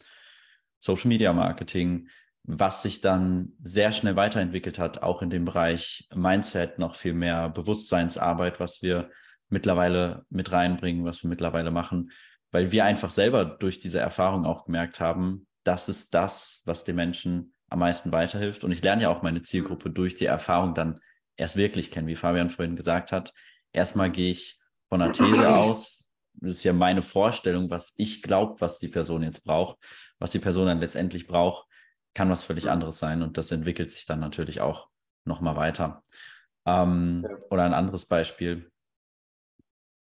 [0.80, 2.08] Social Media Marketing,
[2.44, 7.50] was sich dann sehr schnell weiterentwickelt hat, auch in dem Bereich Mindset, noch viel mehr
[7.50, 9.10] Bewusstseinsarbeit, was wir
[9.50, 12.12] mittlerweile mit reinbringen, was wir mittlerweile machen,
[12.52, 16.96] weil wir einfach selber durch diese Erfahrung auch gemerkt haben, das ist das, was den
[16.96, 18.64] Menschen am meisten weiterhilft.
[18.64, 21.00] Und ich lerne ja auch meine Zielgruppe durch die Erfahrung dann
[21.38, 23.34] erst wirklich kennen, wie Fabian vorhin gesagt hat.
[23.72, 24.60] Erstmal gehe ich
[24.90, 26.10] von einer These aus,
[26.42, 29.78] das ist ja meine Vorstellung, was ich glaube, was die Person jetzt braucht,
[30.20, 31.68] was die Person dann letztendlich braucht,
[32.14, 33.22] kann was völlig anderes sein.
[33.22, 34.90] Und das entwickelt sich dann natürlich auch
[35.26, 36.04] nochmal weiter.
[36.66, 37.38] Ähm, ja.
[37.50, 38.72] Oder ein anderes Beispiel.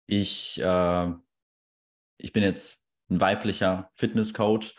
[0.08, 1.14] Ich, äh,
[2.18, 4.76] ich bin jetzt ein weiblicher Fitnesscoach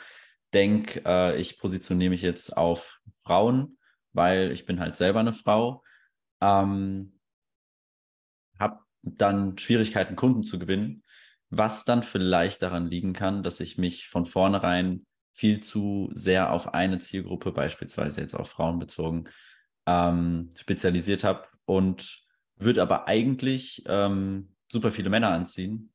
[0.56, 3.76] denke, äh, ich positioniere mich jetzt auf Frauen,
[4.14, 5.84] weil ich bin halt selber eine Frau.
[6.40, 7.20] Ähm,
[8.58, 11.04] habe dann Schwierigkeiten, Kunden zu gewinnen,
[11.50, 16.72] was dann vielleicht daran liegen kann, dass ich mich von vornherein viel zu sehr auf
[16.72, 19.28] eine Zielgruppe, beispielsweise jetzt auf Frauen bezogen,
[19.84, 22.24] ähm, spezialisiert habe und
[22.56, 25.92] würde aber eigentlich ähm, super viele Männer anziehen,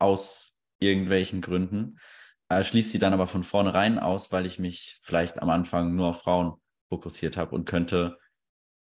[0.00, 2.00] aus irgendwelchen Gründen
[2.48, 6.08] äh, schließt sie dann aber von vornherein aus, weil ich mich vielleicht am Anfang nur
[6.08, 6.54] auf Frauen
[6.88, 8.18] fokussiert habe und könnte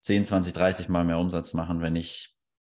[0.02, 2.36] 10, 20, 30 Mal mehr Umsatz machen, wenn ich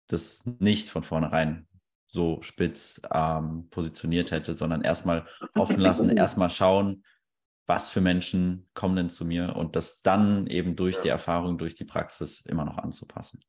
[0.08, 1.68] das nicht von vornherein
[2.06, 7.04] so spitz ähm, positioniert hätte, sondern erstmal offen lassen, erstmal schauen,
[7.66, 11.02] was für Menschen kommen denn zu mir und das dann eben durch ja.
[11.02, 13.40] die Erfahrung, durch die Praxis immer noch anzupassen.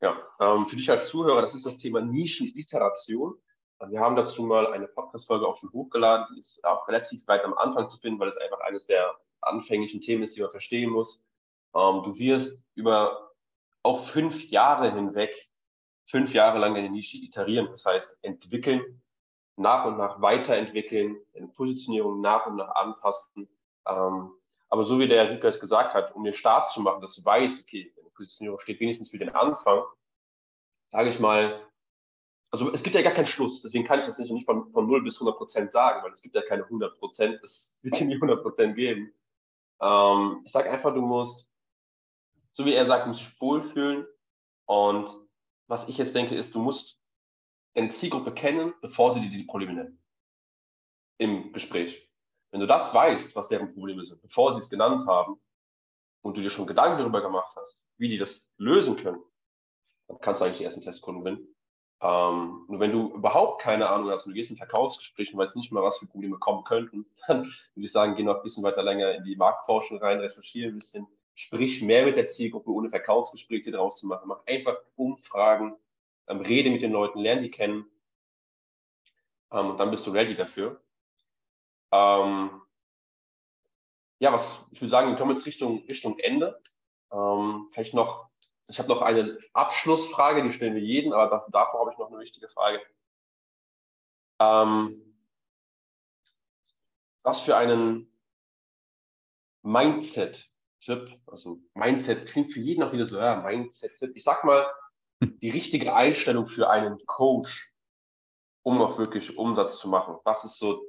[0.00, 3.34] Ja, ähm, für dich als Zuhörer, das ist das Thema Nischeniteration.
[3.88, 7.54] Wir haben dazu mal eine Podcast-Folge auch schon hochgeladen, die ist auch relativ weit am
[7.54, 11.22] Anfang zu finden, weil es einfach eines der anfänglichen Themen ist, die man verstehen muss.
[11.74, 13.32] Ähm, du wirst über
[13.82, 15.50] auch fünf Jahre hinweg,
[16.06, 19.02] fünf Jahre lang deine Nische iterieren, das heißt entwickeln,
[19.56, 23.48] nach und nach weiterentwickeln, deine Positionierung nach und nach anpassen.
[23.86, 24.32] Ähm,
[24.68, 27.24] aber so wie der Herr es gesagt hat, um den Start zu machen, dass du
[27.24, 29.82] weißt, okay, deine Positionierung steht wenigstens für den Anfang,
[30.90, 31.60] sage ich mal,
[32.56, 35.02] also es gibt ja gar keinen Schluss, deswegen kann ich das nicht, von, von 0
[35.02, 38.14] bis 100 Prozent sagen, weil es gibt ja keine 100 Prozent, es wird dir nie
[38.14, 39.12] 100 Prozent geben.
[39.82, 41.50] Ähm, ich sage einfach, du musst,
[42.54, 44.06] so wie er sagt, du musst wohlfühlen
[44.64, 45.10] und
[45.68, 46.98] was ich jetzt denke, ist, du musst
[47.74, 50.02] deine Zielgruppe kennen, bevor sie dir die Probleme nennen.
[51.18, 52.10] Im Gespräch.
[52.52, 55.38] Wenn du das weißt, was deren Probleme sind, bevor sie es genannt haben
[56.22, 59.22] und du dir schon Gedanken darüber gemacht hast, wie die das lösen können,
[60.08, 61.55] dann kannst du eigentlich die ersten Testkunden gewinnen.
[62.02, 65.56] Ähm, nur wenn du überhaupt keine Ahnung hast und du gehst in Verkaufsgespräch und weißt
[65.56, 67.44] nicht mal, was für Probleme kommen könnten, dann
[67.74, 70.78] würde ich sagen, geh noch ein bisschen weiter länger in die Marktforschung rein, recherchiere ein
[70.78, 74.28] bisschen, sprich mehr mit der Zielgruppe, ohne Verkaufsgespräche draus zu machen.
[74.28, 75.76] Mach einfach Umfragen,
[76.28, 77.86] ähm, rede mit den Leuten, lerne die kennen
[79.52, 80.80] ähm, und dann bist du ready dafür.
[81.92, 82.62] Ähm,
[84.18, 86.60] ja, was ich würde sagen, wir kommen jetzt Richtung, Richtung Ende.
[87.12, 88.28] Ähm, vielleicht noch
[88.68, 92.18] ich habe noch eine Abschlussfrage, die stellen wir jeden, aber davor habe ich noch eine
[92.18, 92.80] wichtige Frage.
[94.40, 95.02] Ähm,
[97.22, 98.12] was für einen
[99.62, 104.14] Mindset-Tipp, also Mindset klingt für jeden auch wieder so, ja, Mindset-Tipp.
[104.14, 104.66] Ich sag mal,
[105.20, 107.72] die richtige Einstellung für einen Coach,
[108.62, 110.18] um auch wirklich Umsatz zu machen.
[110.24, 110.84] Was ist so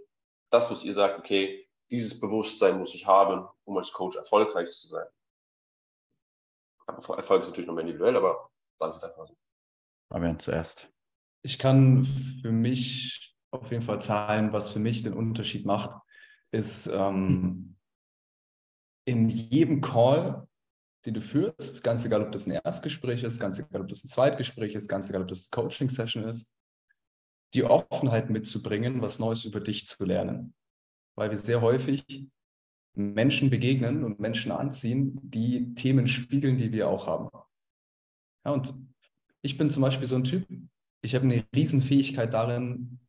[0.49, 4.87] das, was ihr sagt, okay, dieses Bewusstsein muss ich haben, um als Coach erfolgreich zu
[4.87, 5.07] sein?
[6.87, 9.37] Erfolg ist natürlich noch individuell, aber sage ich einfach so.
[10.09, 10.89] Fabian zuerst.
[11.43, 12.05] Ich kann
[12.41, 15.97] für mich auf jeden Fall teilen, was für mich den Unterschied macht,
[16.51, 17.75] ist ähm,
[19.05, 20.47] in jedem Call,
[21.05, 24.09] den du führst, ganz egal, ob das ein Erstgespräch ist, ganz egal, ob das ein
[24.09, 26.57] Zweitgespräch ist, ganz egal, ob das eine Coaching-Session ist,
[27.53, 30.53] die Offenheit mitzubringen, was Neues über dich zu lernen.
[31.15, 32.05] Weil wir sehr häufig
[32.97, 37.29] Menschen begegnen und Menschen anziehen, die Themen spiegeln, die wir auch haben.
[38.45, 38.73] Ja, und
[39.41, 40.47] ich bin zum Beispiel so ein Typ,
[41.01, 42.99] ich habe eine Riesenfähigkeit darin,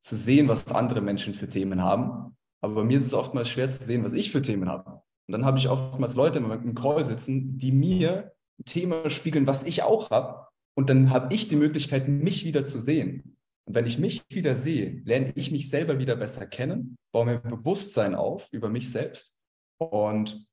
[0.00, 2.36] zu sehen, was andere Menschen für Themen haben.
[2.60, 5.02] Aber bei mir ist es oftmals schwer zu sehen, was ich für Themen habe.
[5.26, 9.64] Und dann habe ich oftmals Leute im Call sitzen, die mir ein Thema spiegeln, was
[9.64, 10.46] ich auch habe.
[10.74, 13.35] Und dann habe ich die Möglichkeit, mich wieder zu sehen.
[13.66, 17.38] Und wenn ich mich wieder sehe, lerne ich mich selber wieder besser kennen, baue mir
[17.40, 19.36] Bewusstsein auf über mich selbst
[19.78, 20.46] und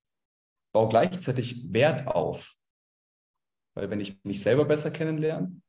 [0.73, 2.55] baue gleichzeitig Wert auf.
[3.75, 5.61] Weil wenn ich mich selber besser kennenlerne,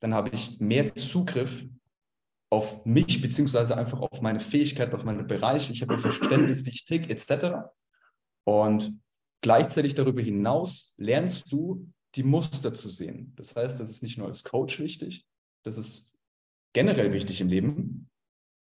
[0.00, 1.66] dann habe ich mehr Zugriff
[2.52, 5.72] auf mich, beziehungsweise einfach auf meine Fähigkeiten, auf meine Bereiche.
[5.72, 7.68] Ich habe ein Verständnis, wie ich tick, etc.
[8.44, 9.00] Und
[9.40, 13.32] gleichzeitig darüber hinaus lernst du, die Muster zu sehen.
[13.36, 15.25] Das heißt, das ist nicht nur als Coach wichtig,
[15.66, 16.18] das ist
[16.72, 18.08] generell wichtig im Leben.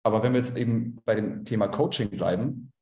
[0.04, 2.72] Aber wenn wir jetzt eben bei dem Thema Coaching bleiben,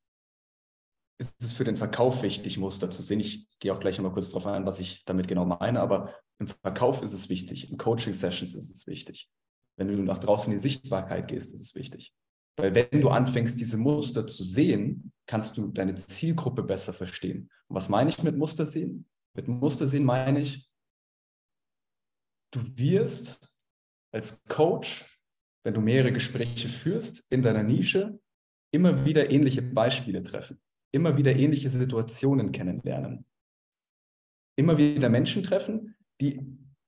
[1.18, 3.18] ist es für den Verkauf wichtig, Muster zu sehen.
[3.18, 6.46] Ich gehe auch gleich nochmal kurz darauf ein, was ich damit genau meine, aber im
[6.46, 9.28] Verkauf ist es wichtig, in Coaching-Sessions ist es wichtig.
[9.76, 12.14] Wenn du nach draußen in die Sichtbarkeit gehst, ist es wichtig.
[12.57, 17.50] Weil wenn du anfängst, diese Muster zu sehen, kannst du deine Zielgruppe besser verstehen.
[17.68, 19.09] Und was meine ich mit Muster sehen?
[19.34, 20.70] Mit Muster sehen meine ich,
[22.52, 23.55] du wirst
[24.17, 25.21] als Coach,
[25.62, 28.19] wenn du mehrere Gespräche führst in deiner Nische,
[28.73, 30.59] immer wieder ähnliche Beispiele treffen,
[30.93, 33.27] immer wieder ähnliche Situationen kennenlernen,
[34.59, 36.41] immer wieder Menschen treffen, die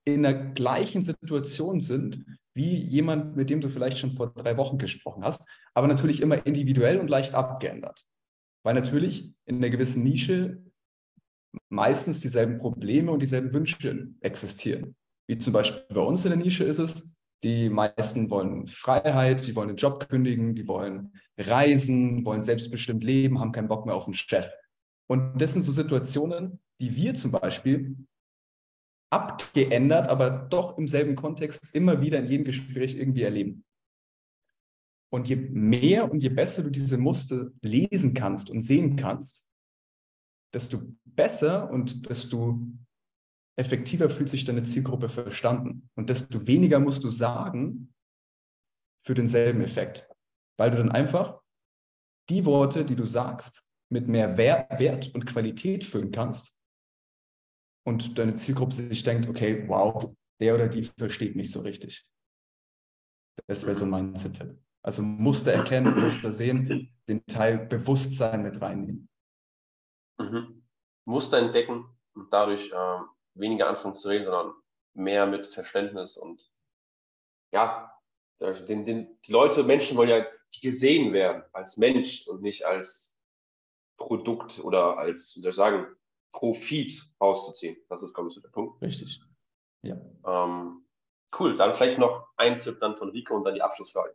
[0.07, 2.25] in der gleichen Situation sind
[2.55, 6.45] wie jemand, mit dem du vielleicht schon vor drei Wochen gesprochen hast, aber natürlich immer
[6.47, 8.07] individuell und leicht abgeändert.
[8.65, 10.63] Weil natürlich in einer gewissen Nische
[11.69, 14.97] meistens dieselben Probleme und dieselben Wünsche existieren.
[15.29, 19.55] Wie zum Beispiel bei uns in der Nische ist es, die meisten wollen Freiheit, die
[19.55, 24.07] wollen den Job kündigen, die wollen reisen, wollen selbstbestimmt leben, haben keinen Bock mehr auf
[24.07, 24.51] einen Chef.
[25.09, 27.97] Und das sind so Situationen, die wir zum Beispiel
[29.11, 33.65] abgeändert, aber doch im selben Kontext immer wieder in jedem Gespräch irgendwie erleben.
[35.11, 39.51] Und je mehr und je besser du diese Muster lesen kannst und sehen kannst,
[40.53, 42.61] desto besser und desto
[43.59, 45.91] effektiver fühlt sich deine Zielgruppe verstanden.
[45.97, 47.93] Und desto weniger musst du sagen
[49.05, 50.09] für denselben Effekt.
[50.57, 51.41] Weil du dann einfach
[52.29, 56.63] die Worte, die du sagst, mit mehr Wert, und Qualität füllen kannst
[57.87, 62.07] und deine Zielgruppe sich denkt, okay, wow, der oder die versteht mich so richtig.
[63.47, 64.59] Das wäre so mein Mindset-Tipp.
[64.85, 69.09] Also Muster erkennen, Muster sehen, den Teil Bewusstsein mit reinnehmen.
[70.21, 70.67] Mhm.
[71.07, 72.99] Muster entdecken und dadurch äh,
[73.39, 74.55] weniger anfangen zu reden, sondern
[74.95, 76.41] mehr mit Verständnis und
[77.53, 77.93] ja,
[78.41, 80.27] den, den, die Leute, Menschen wollen ja
[80.61, 83.17] gesehen werden als Mensch und nicht als
[83.97, 85.87] Produkt oder als, wie soll ich sagen,
[86.33, 87.77] Profit rauszuziehen.
[87.89, 88.81] Das ist, glaube ich, so der Punkt.
[88.81, 89.21] Richtig.
[89.83, 89.97] Ja.
[90.27, 90.85] Ähm,
[91.39, 91.57] cool.
[91.57, 94.15] Dann vielleicht noch ein Tipp dann von Rico und dann die Abschlussfrage.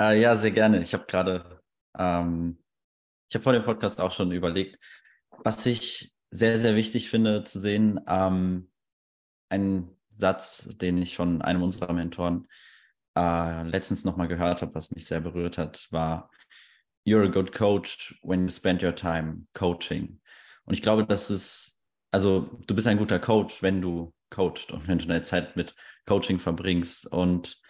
[0.00, 0.82] Äh, ja, sehr gerne.
[0.82, 1.62] Ich habe gerade,
[1.98, 2.62] ähm,
[3.28, 4.78] ich habe vor dem Podcast auch schon überlegt,
[5.30, 8.00] was ich sehr, sehr wichtig finde zu sehen.
[8.06, 8.70] Ähm,
[9.48, 12.46] ein Satz, den ich von einem unserer Mentoren
[13.16, 16.30] äh, letztens nochmal gehört habe, was mich sehr berührt hat, war,
[17.06, 20.20] You're a good coach when you spend your time coaching.
[20.64, 21.78] Und ich glaube, dass es,
[22.12, 25.74] also du bist ein guter Coach, wenn du coachst und wenn du deine Zeit mit
[26.06, 27.06] Coaching verbringst.
[27.06, 27.60] Und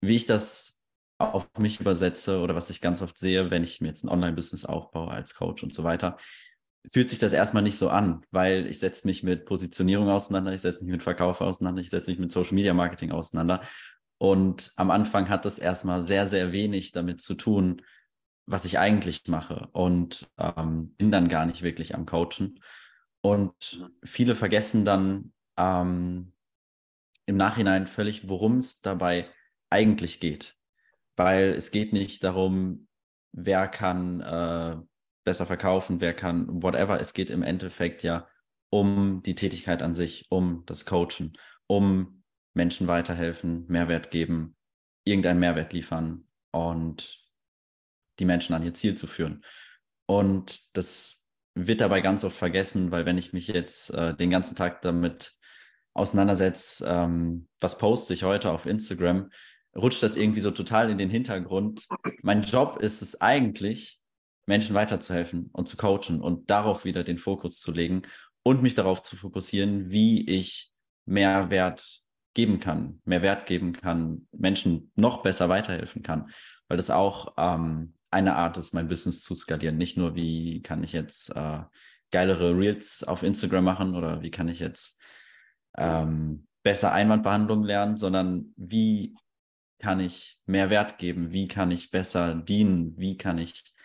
[0.00, 0.78] wie ich das
[1.18, 4.64] auf mich übersetze oder was ich ganz oft sehe, wenn ich mir jetzt ein Online-Business
[4.64, 6.16] aufbaue als Coach und so weiter,
[6.90, 10.60] fühlt sich das erstmal nicht so an, weil ich setze mich mit Positionierung auseinander, ich
[10.60, 13.60] setze mich mit Verkauf auseinander, ich setze mich mit Social Media Marketing auseinander.
[14.18, 17.82] Und am Anfang hat das erstmal sehr, sehr wenig damit zu tun,
[18.46, 22.60] was ich eigentlich mache und ähm, bin dann gar nicht wirklich am Coachen.
[23.20, 26.32] Und viele vergessen dann, ähm,
[27.26, 29.28] im Nachhinein völlig, worum es dabei
[29.68, 30.54] eigentlich geht.
[31.16, 32.86] Weil es geht nicht darum,
[33.32, 34.76] wer kann äh,
[35.26, 36.98] besser verkaufen, wer kann whatever.
[37.00, 38.26] Es geht im Endeffekt ja
[38.70, 42.22] um die Tätigkeit an sich, um das Coachen, um
[42.54, 44.56] Menschen weiterhelfen, Mehrwert geben,
[45.04, 47.18] irgendeinen Mehrwert liefern und
[48.18, 49.44] die Menschen an ihr Ziel zu führen.
[50.06, 54.56] Und das wird dabei ganz oft vergessen, weil wenn ich mich jetzt äh, den ganzen
[54.56, 55.34] Tag damit
[55.92, 59.30] auseinandersetze, ähm, was poste ich heute auf Instagram,
[59.74, 61.86] rutscht das irgendwie so total in den Hintergrund.
[62.22, 64.00] Mein Job ist es eigentlich,
[64.46, 68.02] Menschen weiterzuhelfen und zu coachen und darauf wieder den Fokus zu legen
[68.42, 70.72] und mich darauf zu fokussieren, wie ich
[71.04, 72.00] mehr Wert
[72.34, 76.30] geben kann, mehr Wert geben kann, Menschen noch besser weiterhelfen kann,
[76.68, 79.76] weil das auch ähm, eine Art ist, mein Business zu skalieren.
[79.76, 81.60] Nicht nur, wie kann ich jetzt äh,
[82.10, 85.00] geilere Reels auf Instagram machen oder wie kann ich jetzt
[85.76, 89.16] ähm, besser Einwandbehandlung lernen, sondern wie
[89.78, 93.75] kann ich mehr Wert geben, wie kann ich besser dienen, wie kann ich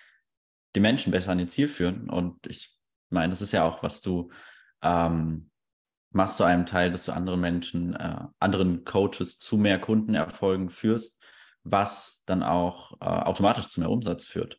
[0.75, 2.09] die Menschen besser an ihr Ziel führen.
[2.09, 2.77] Und ich
[3.09, 4.29] meine, das ist ja auch, was du
[4.81, 5.49] ähm,
[6.11, 11.21] machst zu einem Teil, dass du anderen Menschen, äh, anderen Coaches zu mehr Kundenerfolgen führst
[11.63, 14.57] was dann auch äh, automatisch zu mehr Umsatz führt.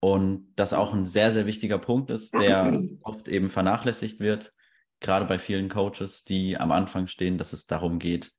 [0.00, 4.52] Und das auch ein sehr, sehr wichtiger Punkt ist, der oft eben vernachlässigt wird,
[5.00, 8.32] gerade bei vielen Coaches, die am Anfang stehen, dass es darum geht,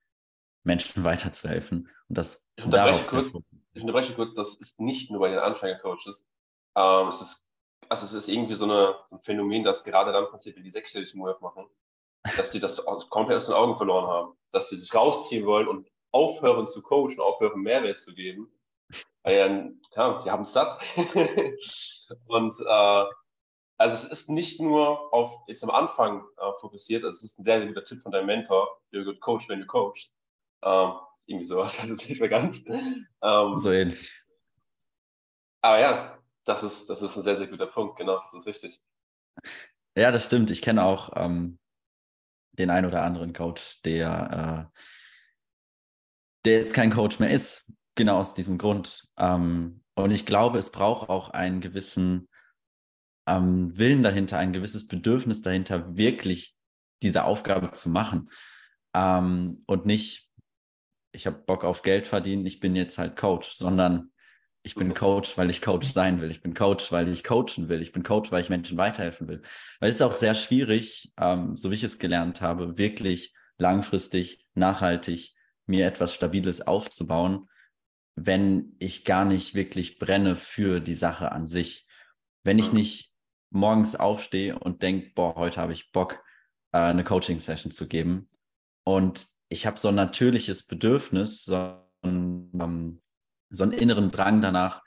[0.63, 1.89] Menschen weiterzuhelfen.
[2.09, 3.33] Und das ich unterbreche, kurz,
[3.73, 6.27] ich unterbreche kurz, das ist nicht nur bei den Anfänger-Coaches.
[6.75, 7.47] Ähm, es, ist,
[7.89, 10.71] also es ist irgendwie so, eine, so, ein Phänomen, das gerade dann passiert, wenn die
[10.71, 11.67] sechsstellig Move machen,
[12.37, 15.87] dass die das komplett aus den Augen verloren haben, dass sie sich rausziehen wollen und
[16.11, 18.51] aufhören zu coachen, aufhören Mehrwert zu geben.
[19.23, 19.35] Weil
[19.95, 20.81] ja, die haben es satt.
[22.27, 23.05] und äh,
[23.77, 27.43] also es ist nicht nur auf jetzt am Anfang äh, fokussiert, also es ist ein
[27.43, 30.11] sehr, sehr guter Tipp von deinem Mentor, you're a good coach when you coach.
[30.61, 32.63] Ähm, ist irgendwie sowas, jetzt nicht mehr ganz.
[32.67, 34.11] Ähm, so ähnlich.
[35.61, 38.79] Aber ja, das ist, das ist ein sehr, sehr guter Punkt, genau, das ist richtig.
[39.95, 40.49] Ja, das stimmt.
[40.51, 41.59] Ich kenne auch ähm,
[42.53, 44.79] den einen oder anderen Coach, der äh,
[46.45, 47.65] der jetzt kein Coach mehr ist.
[47.95, 49.07] Genau aus diesem Grund.
[49.17, 52.27] Ähm, und ich glaube, es braucht auch einen gewissen
[53.27, 56.55] ähm, Willen dahinter, ein gewisses Bedürfnis dahinter, wirklich
[57.03, 58.31] diese Aufgabe zu machen.
[58.95, 60.29] Ähm, und nicht,
[61.13, 64.11] ich habe Bock auf Geld verdienen, ich bin jetzt halt Coach, sondern
[64.63, 66.31] ich bin Coach, weil ich Coach sein will.
[66.31, 67.81] Ich bin Coach, weil ich coachen will.
[67.81, 69.41] Ich bin Coach, weil ich Menschen weiterhelfen will.
[69.79, 74.47] Weil es ist auch sehr schwierig, ähm, so wie ich es gelernt habe, wirklich langfristig,
[74.53, 75.35] nachhaltig
[75.65, 77.49] mir etwas Stabiles aufzubauen,
[78.15, 81.85] wenn ich gar nicht wirklich brenne für die Sache an sich.
[82.43, 83.13] Wenn ich nicht
[83.49, 86.23] morgens aufstehe und denke, boah, heute habe ich Bock,
[86.71, 88.29] äh, eine Coaching-Session zu geben.
[88.85, 93.02] Und ich habe so ein natürliches Bedürfnis, so einen, ähm,
[93.53, 94.81] so einen inneren Drang danach,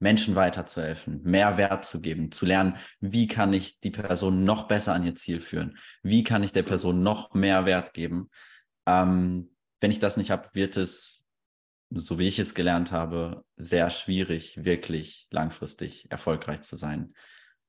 [0.00, 4.94] Menschen weiterzuhelfen, mehr Wert zu geben, zu lernen, wie kann ich die Person noch besser
[4.94, 8.30] an ihr Ziel führen, wie kann ich der Person noch mehr Wert geben.
[8.86, 9.50] Ähm,
[9.80, 11.26] wenn ich das nicht habe, wird es,
[11.90, 17.14] so wie ich es gelernt habe, sehr schwierig, wirklich langfristig erfolgreich zu sein.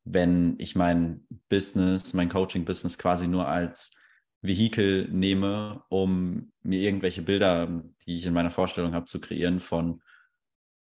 [0.03, 3.91] Wenn ich mein Business, mein Coaching-Business quasi nur als
[4.41, 10.01] Vehikel nehme, um mir irgendwelche Bilder, die ich in meiner Vorstellung habe, zu kreieren von,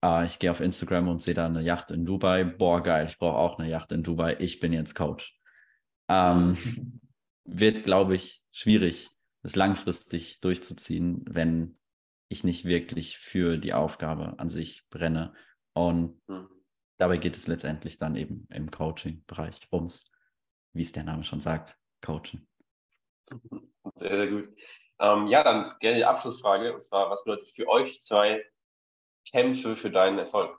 [0.01, 3.19] ah, ich gehe auf Instagram und sehe da eine Yacht in Dubai, boah, geil, ich
[3.19, 5.39] brauche auch eine Yacht in Dubai, ich bin jetzt Coach.
[6.09, 6.57] Ähm,
[7.45, 9.11] wird, glaube ich, schwierig,
[9.43, 11.79] es langfristig durchzuziehen, wenn
[12.29, 15.33] ich nicht wirklich für die Aufgabe an sich brenne.
[15.73, 16.49] Und mhm.
[16.99, 20.13] dabei geht es letztendlich dann eben im Coaching-Bereich ums,
[20.75, 22.47] wie es der Name schon sagt, Coachen.
[23.99, 24.49] Sehr, sehr gut.
[25.01, 28.45] Ähm, ja, dann gerne die Abschlussfrage, und zwar, was bedeutet für euch zwei
[29.31, 30.59] Kämpfe für deinen Erfolg?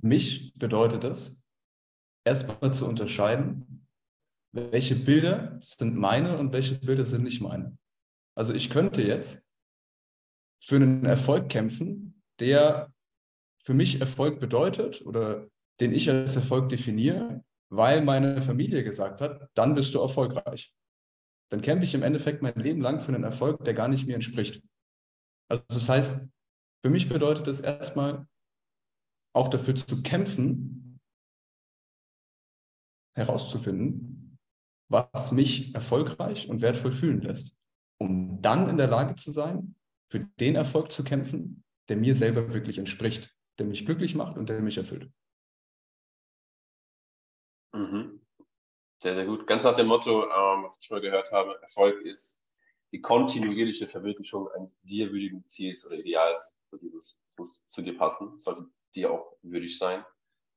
[0.00, 1.48] Mich bedeutet es,
[2.24, 3.86] erstmal zu unterscheiden,
[4.52, 7.76] welche Bilder sind meine und welche Bilder sind nicht meine.
[8.36, 9.56] Also ich könnte jetzt
[10.62, 12.92] für einen Erfolg kämpfen, der
[13.60, 15.48] für mich Erfolg bedeutet oder
[15.80, 20.74] den ich als Erfolg definiere, weil meine Familie gesagt hat, dann bist du erfolgreich.
[21.50, 24.14] Dann kämpfe ich im Endeffekt mein Leben lang für einen Erfolg, der gar nicht mir
[24.14, 24.62] entspricht.
[25.50, 26.28] Also das heißt,
[26.84, 28.26] für mich bedeutet es erstmal
[29.34, 31.00] auch dafür zu kämpfen,
[33.16, 34.38] herauszufinden,
[34.90, 37.60] was mich erfolgreich und wertvoll fühlen lässt,
[38.00, 39.74] um dann in der Lage zu sein,
[40.10, 44.48] für den Erfolg zu kämpfen, der mir selber wirklich entspricht, der mich glücklich macht und
[44.48, 45.12] der mich erfüllt.
[47.74, 48.17] Mhm.
[49.00, 49.46] Sehr, sehr gut.
[49.46, 52.40] Ganz nach dem Motto, ähm, was ich mal gehört habe, Erfolg ist
[52.92, 56.54] die kontinuierliche Verwirklichung eines dir würdigen Ziels oder Ideals.
[56.70, 60.04] So dieses, das muss zu dir passen, sollte dir auch würdig sein.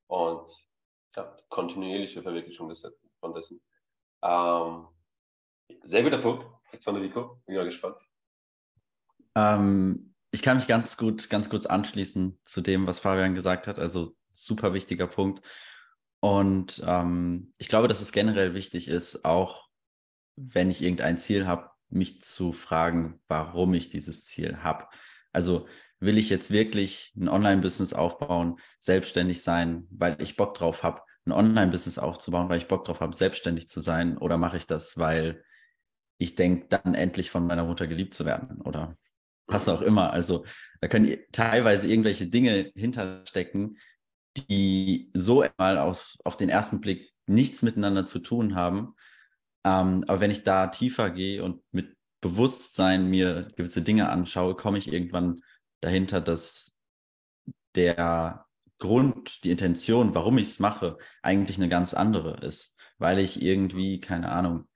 [0.07, 0.51] Und
[1.15, 2.85] ja, kontinuierliche Verwirklichung des,
[3.19, 3.61] von dessen.
[4.23, 4.87] Ähm,
[5.83, 6.45] sehr guter Punkt.
[6.71, 7.97] Alexander Nico, bin ja gespannt.
[9.35, 13.77] Ähm, ich kann mich ganz gut, ganz kurz anschließen zu dem, was Fabian gesagt hat.
[13.77, 15.45] Also super wichtiger Punkt.
[16.21, 19.67] Und ähm, ich glaube, dass es generell wichtig ist, auch
[20.35, 24.85] wenn ich irgendein Ziel habe, mich zu fragen, warum ich dieses Ziel habe.
[25.33, 25.67] Also
[25.99, 31.31] will ich jetzt wirklich ein Online-Business aufbauen, selbstständig sein, weil ich Bock drauf habe, ein
[31.31, 34.17] Online-Business aufzubauen, weil ich Bock drauf habe, selbstständig zu sein?
[34.17, 35.43] Oder mache ich das, weil
[36.17, 38.61] ich denke, dann endlich von meiner Mutter geliebt zu werden?
[38.61, 38.95] Oder
[39.47, 40.13] was auch immer.
[40.13, 40.45] Also
[40.79, 43.77] da können teilweise irgendwelche Dinge hinterstecken,
[44.37, 48.95] die so mal auf, auf den ersten Blick nichts miteinander zu tun haben.
[49.63, 54.77] Ähm, aber wenn ich da tiefer gehe und mit Bewusstsein mir gewisse Dinge anschaue, komme
[54.77, 55.41] ich irgendwann
[55.81, 56.77] dahinter, dass
[57.75, 58.45] der
[58.77, 62.77] Grund, die Intention, warum ich es mache, eigentlich eine ganz andere ist.
[62.97, 64.67] Weil ich irgendwie, keine Ahnung,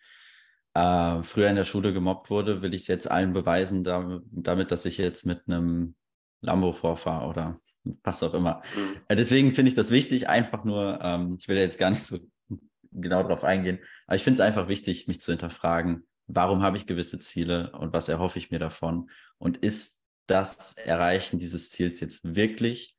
[0.74, 4.72] äh, früher in der Schule gemobbt wurde, will ich es jetzt allen beweisen, damit, damit,
[4.72, 5.95] dass ich jetzt mit einem
[6.41, 7.60] Lambo vorfahre oder
[8.04, 8.62] was auch immer.
[8.76, 8.98] Mhm.
[9.08, 12.20] Äh, deswegen finde ich das wichtig, einfach nur, ähm, ich will jetzt gar nicht so
[12.92, 16.88] genau darauf eingehen, aber ich finde es einfach wichtig, mich zu hinterfragen, warum habe ich
[16.88, 19.10] gewisse Ziele und was erhoffe ich mir davon?
[19.38, 22.98] Und ist das Erreichen dieses Ziels jetzt wirklich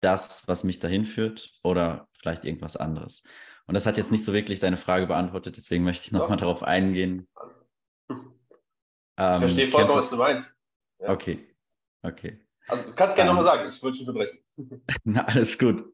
[0.00, 3.22] das, was mich dahin führt oder vielleicht irgendwas anderes?
[3.66, 6.62] Und das hat jetzt nicht so wirklich deine Frage beantwortet, deswegen möchte ich nochmal darauf
[6.62, 7.28] eingehen.
[8.08, 8.16] Ich
[9.18, 10.56] ähm, verstehe vollkommen, was du meinst.
[11.00, 11.10] Ja.
[11.10, 11.54] Okay,
[12.02, 12.47] okay.
[12.68, 14.38] Also, du kannst gerne ähm, nochmal sagen, ich würde dich unterbrechen.
[15.04, 15.84] Na, alles gut.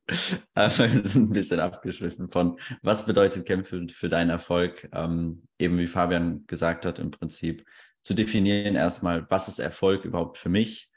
[0.55, 4.89] wir sind ein bisschen abgeschwiffen von, was bedeutet Kämpfen für deinen Erfolg?
[4.93, 7.64] Ähm, eben wie Fabian gesagt hat, im Prinzip
[8.03, 10.91] zu definieren erstmal, was ist Erfolg überhaupt für mich?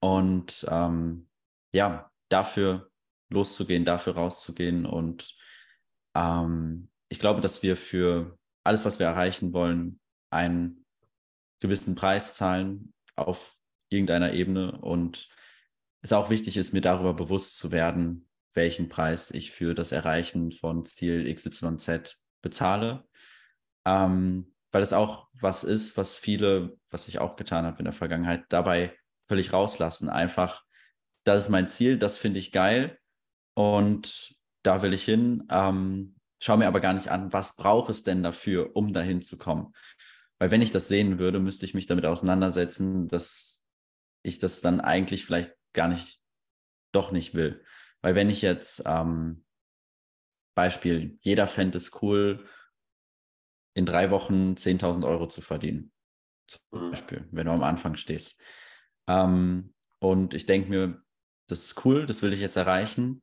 [0.00, 1.28] Und ähm,
[1.72, 2.90] ja, dafür
[3.28, 4.86] loszugehen, dafür rauszugehen.
[4.86, 5.36] Und
[6.16, 10.00] ähm, ich glaube, dass wir für alles, was wir erreichen wollen,
[10.30, 10.84] einen
[11.60, 13.56] gewissen Preis zahlen auf
[13.90, 15.28] irgendeiner Ebene und
[16.02, 20.52] es auch wichtig ist, mir darüber bewusst zu werden, welchen Preis ich für das Erreichen
[20.52, 23.04] von Ziel XYZ bezahle.
[23.84, 27.92] Ähm, weil es auch was ist, was viele, was ich auch getan habe in der
[27.92, 30.08] Vergangenheit, dabei völlig rauslassen.
[30.08, 30.64] Einfach,
[31.24, 32.98] das ist mein Ziel, das finde ich geil
[33.54, 35.44] und da will ich hin.
[35.50, 39.38] Ähm, schau mir aber gar nicht an, was braucht es denn dafür, um dahin zu
[39.38, 39.74] kommen.
[40.38, 43.59] Weil wenn ich das sehen würde, müsste ich mich damit auseinandersetzen, dass
[44.22, 46.20] ich das dann eigentlich vielleicht gar nicht,
[46.92, 47.64] doch nicht will.
[48.02, 49.44] Weil wenn ich jetzt, ähm,
[50.54, 52.44] Beispiel, jeder fände es cool,
[53.74, 55.92] in drei Wochen 10.000 Euro zu verdienen.
[56.48, 56.90] Zum mhm.
[56.90, 58.42] Beispiel, wenn du am Anfang stehst.
[59.08, 61.02] Ähm, und ich denke mir,
[61.46, 63.22] das ist cool, das will ich jetzt erreichen.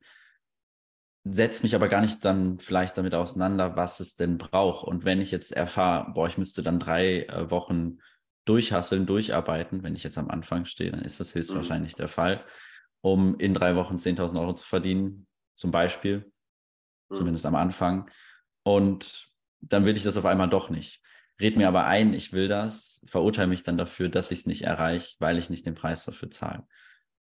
[1.24, 4.86] Setze mich aber gar nicht dann vielleicht damit auseinander, was es denn braucht.
[4.86, 7.98] Und wenn ich jetzt erfahre, boah, ich müsste dann drei äh, Wochen
[8.48, 9.82] durchhasseln, durcharbeiten.
[9.82, 11.98] Wenn ich jetzt am Anfang stehe, dann ist das höchstwahrscheinlich mhm.
[11.98, 12.44] der Fall,
[13.00, 16.32] um in drei Wochen 10.000 Euro zu verdienen, zum Beispiel,
[17.08, 17.14] mhm.
[17.14, 18.10] zumindest am Anfang.
[18.62, 19.28] Und
[19.60, 21.02] dann will ich das auf einmal doch nicht.
[21.40, 24.62] Red mir aber ein, ich will das, verurteile mich dann dafür, dass ich es nicht
[24.62, 26.66] erreiche, weil ich nicht den Preis dafür zahle.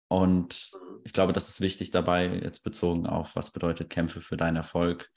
[0.08, 1.00] Und mhm.
[1.04, 5.10] ich glaube, das ist wichtig dabei, jetzt bezogen auf, was bedeutet Kämpfe für deinen Erfolg,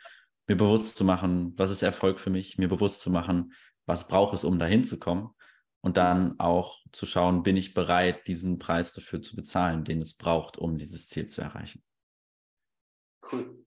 [0.48, 3.54] mir bewusst zu machen, was ist Erfolg für mich, mir bewusst zu machen,
[3.86, 5.30] was braucht es, um dahin zu kommen
[5.82, 10.18] und dann auch zu schauen, bin ich bereit, diesen Preis dafür zu bezahlen, den es
[10.18, 11.84] braucht, um dieses Ziel zu erreichen.
[13.32, 13.66] Cool.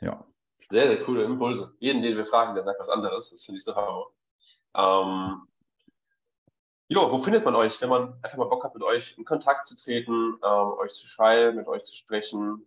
[0.00, 0.24] Ja.
[0.70, 1.74] Sehr, sehr coole Impulse.
[1.80, 3.30] Jeden, den wir fragen, der sagt was anderes.
[3.30, 4.06] Das finde ich so hammer.
[4.74, 5.48] Ähm,
[6.88, 9.66] jo, wo findet man euch, wenn man einfach mal Bock hat, mit euch in Kontakt
[9.66, 12.64] zu treten, ähm, euch zu schreiben, mit euch zu sprechen?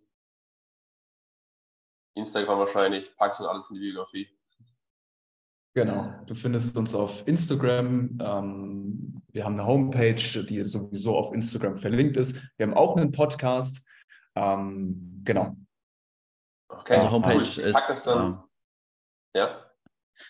[2.14, 4.28] Instagram wahrscheinlich, packe ich dann alles in die Biografie.
[5.76, 8.16] Genau, du findest uns auf Instagram.
[8.22, 12.40] Ähm, wir haben eine Homepage, die sowieso auf Instagram verlinkt ist.
[12.56, 13.84] Wir haben auch einen Podcast.
[14.36, 15.56] Ähm, genau.
[16.68, 18.06] Okay, unsere Homepage ist.
[18.06, 18.44] Dann,
[19.32, 19.68] äh, ja.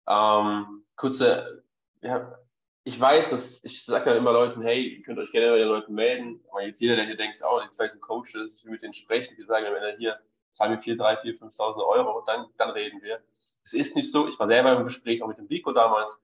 [0.08, 1.62] Ähm, kurze,
[2.02, 2.36] ja,
[2.82, 5.68] ich weiß, dass ich sage ja immer Leuten, hey, ihr könnt euch gerne bei den
[5.68, 6.44] Leuten melden.
[6.50, 8.94] Aber jetzt jeder, der hier denkt, oh, die zwei sind Coaches, ich will mit denen
[8.94, 10.18] sprechen, die sagen am Ende hier,
[10.50, 13.20] zahl mir 4, 3, 4, 5.000 Euro, dann, dann reden wir.
[13.62, 16.20] Es ist nicht so, ich war selber im Gespräch auch mit dem Rico damals,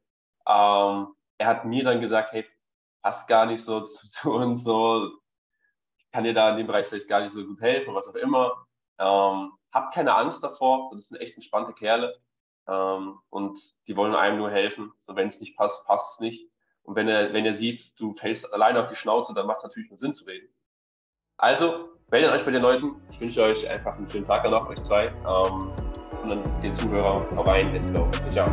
[0.49, 2.45] ähm, er hat mir dann gesagt, hey,
[3.03, 5.09] passt gar nicht so zu, zu uns, so,
[5.99, 8.15] ich kann dir da in dem Bereich vielleicht gar nicht so gut helfen, was auch
[8.17, 8.66] immer.
[8.99, 12.19] Ähm, habt keine Angst davor, das sind echt entspannte Kerle
[12.69, 14.93] ähm, und die wollen einem nur helfen.
[15.01, 16.51] So, wenn es nicht passt, passt es nicht.
[16.83, 19.65] Und wenn er, wenn er sieht, du fällst alleine auf die Schnauze, dann macht es
[19.65, 20.49] natürlich nur Sinn zu reden.
[21.37, 22.97] Also, meldet euch bei den Leuten.
[23.11, 25.07] Ich wünsche euch einfach einen schönen Tag noch, euch zwei.
[25.07, 25.73] Ähm,
[26.23, 28.09] und dann den Zuhörern, hau rein, let's go.
[28.29, 28.47] Ciao.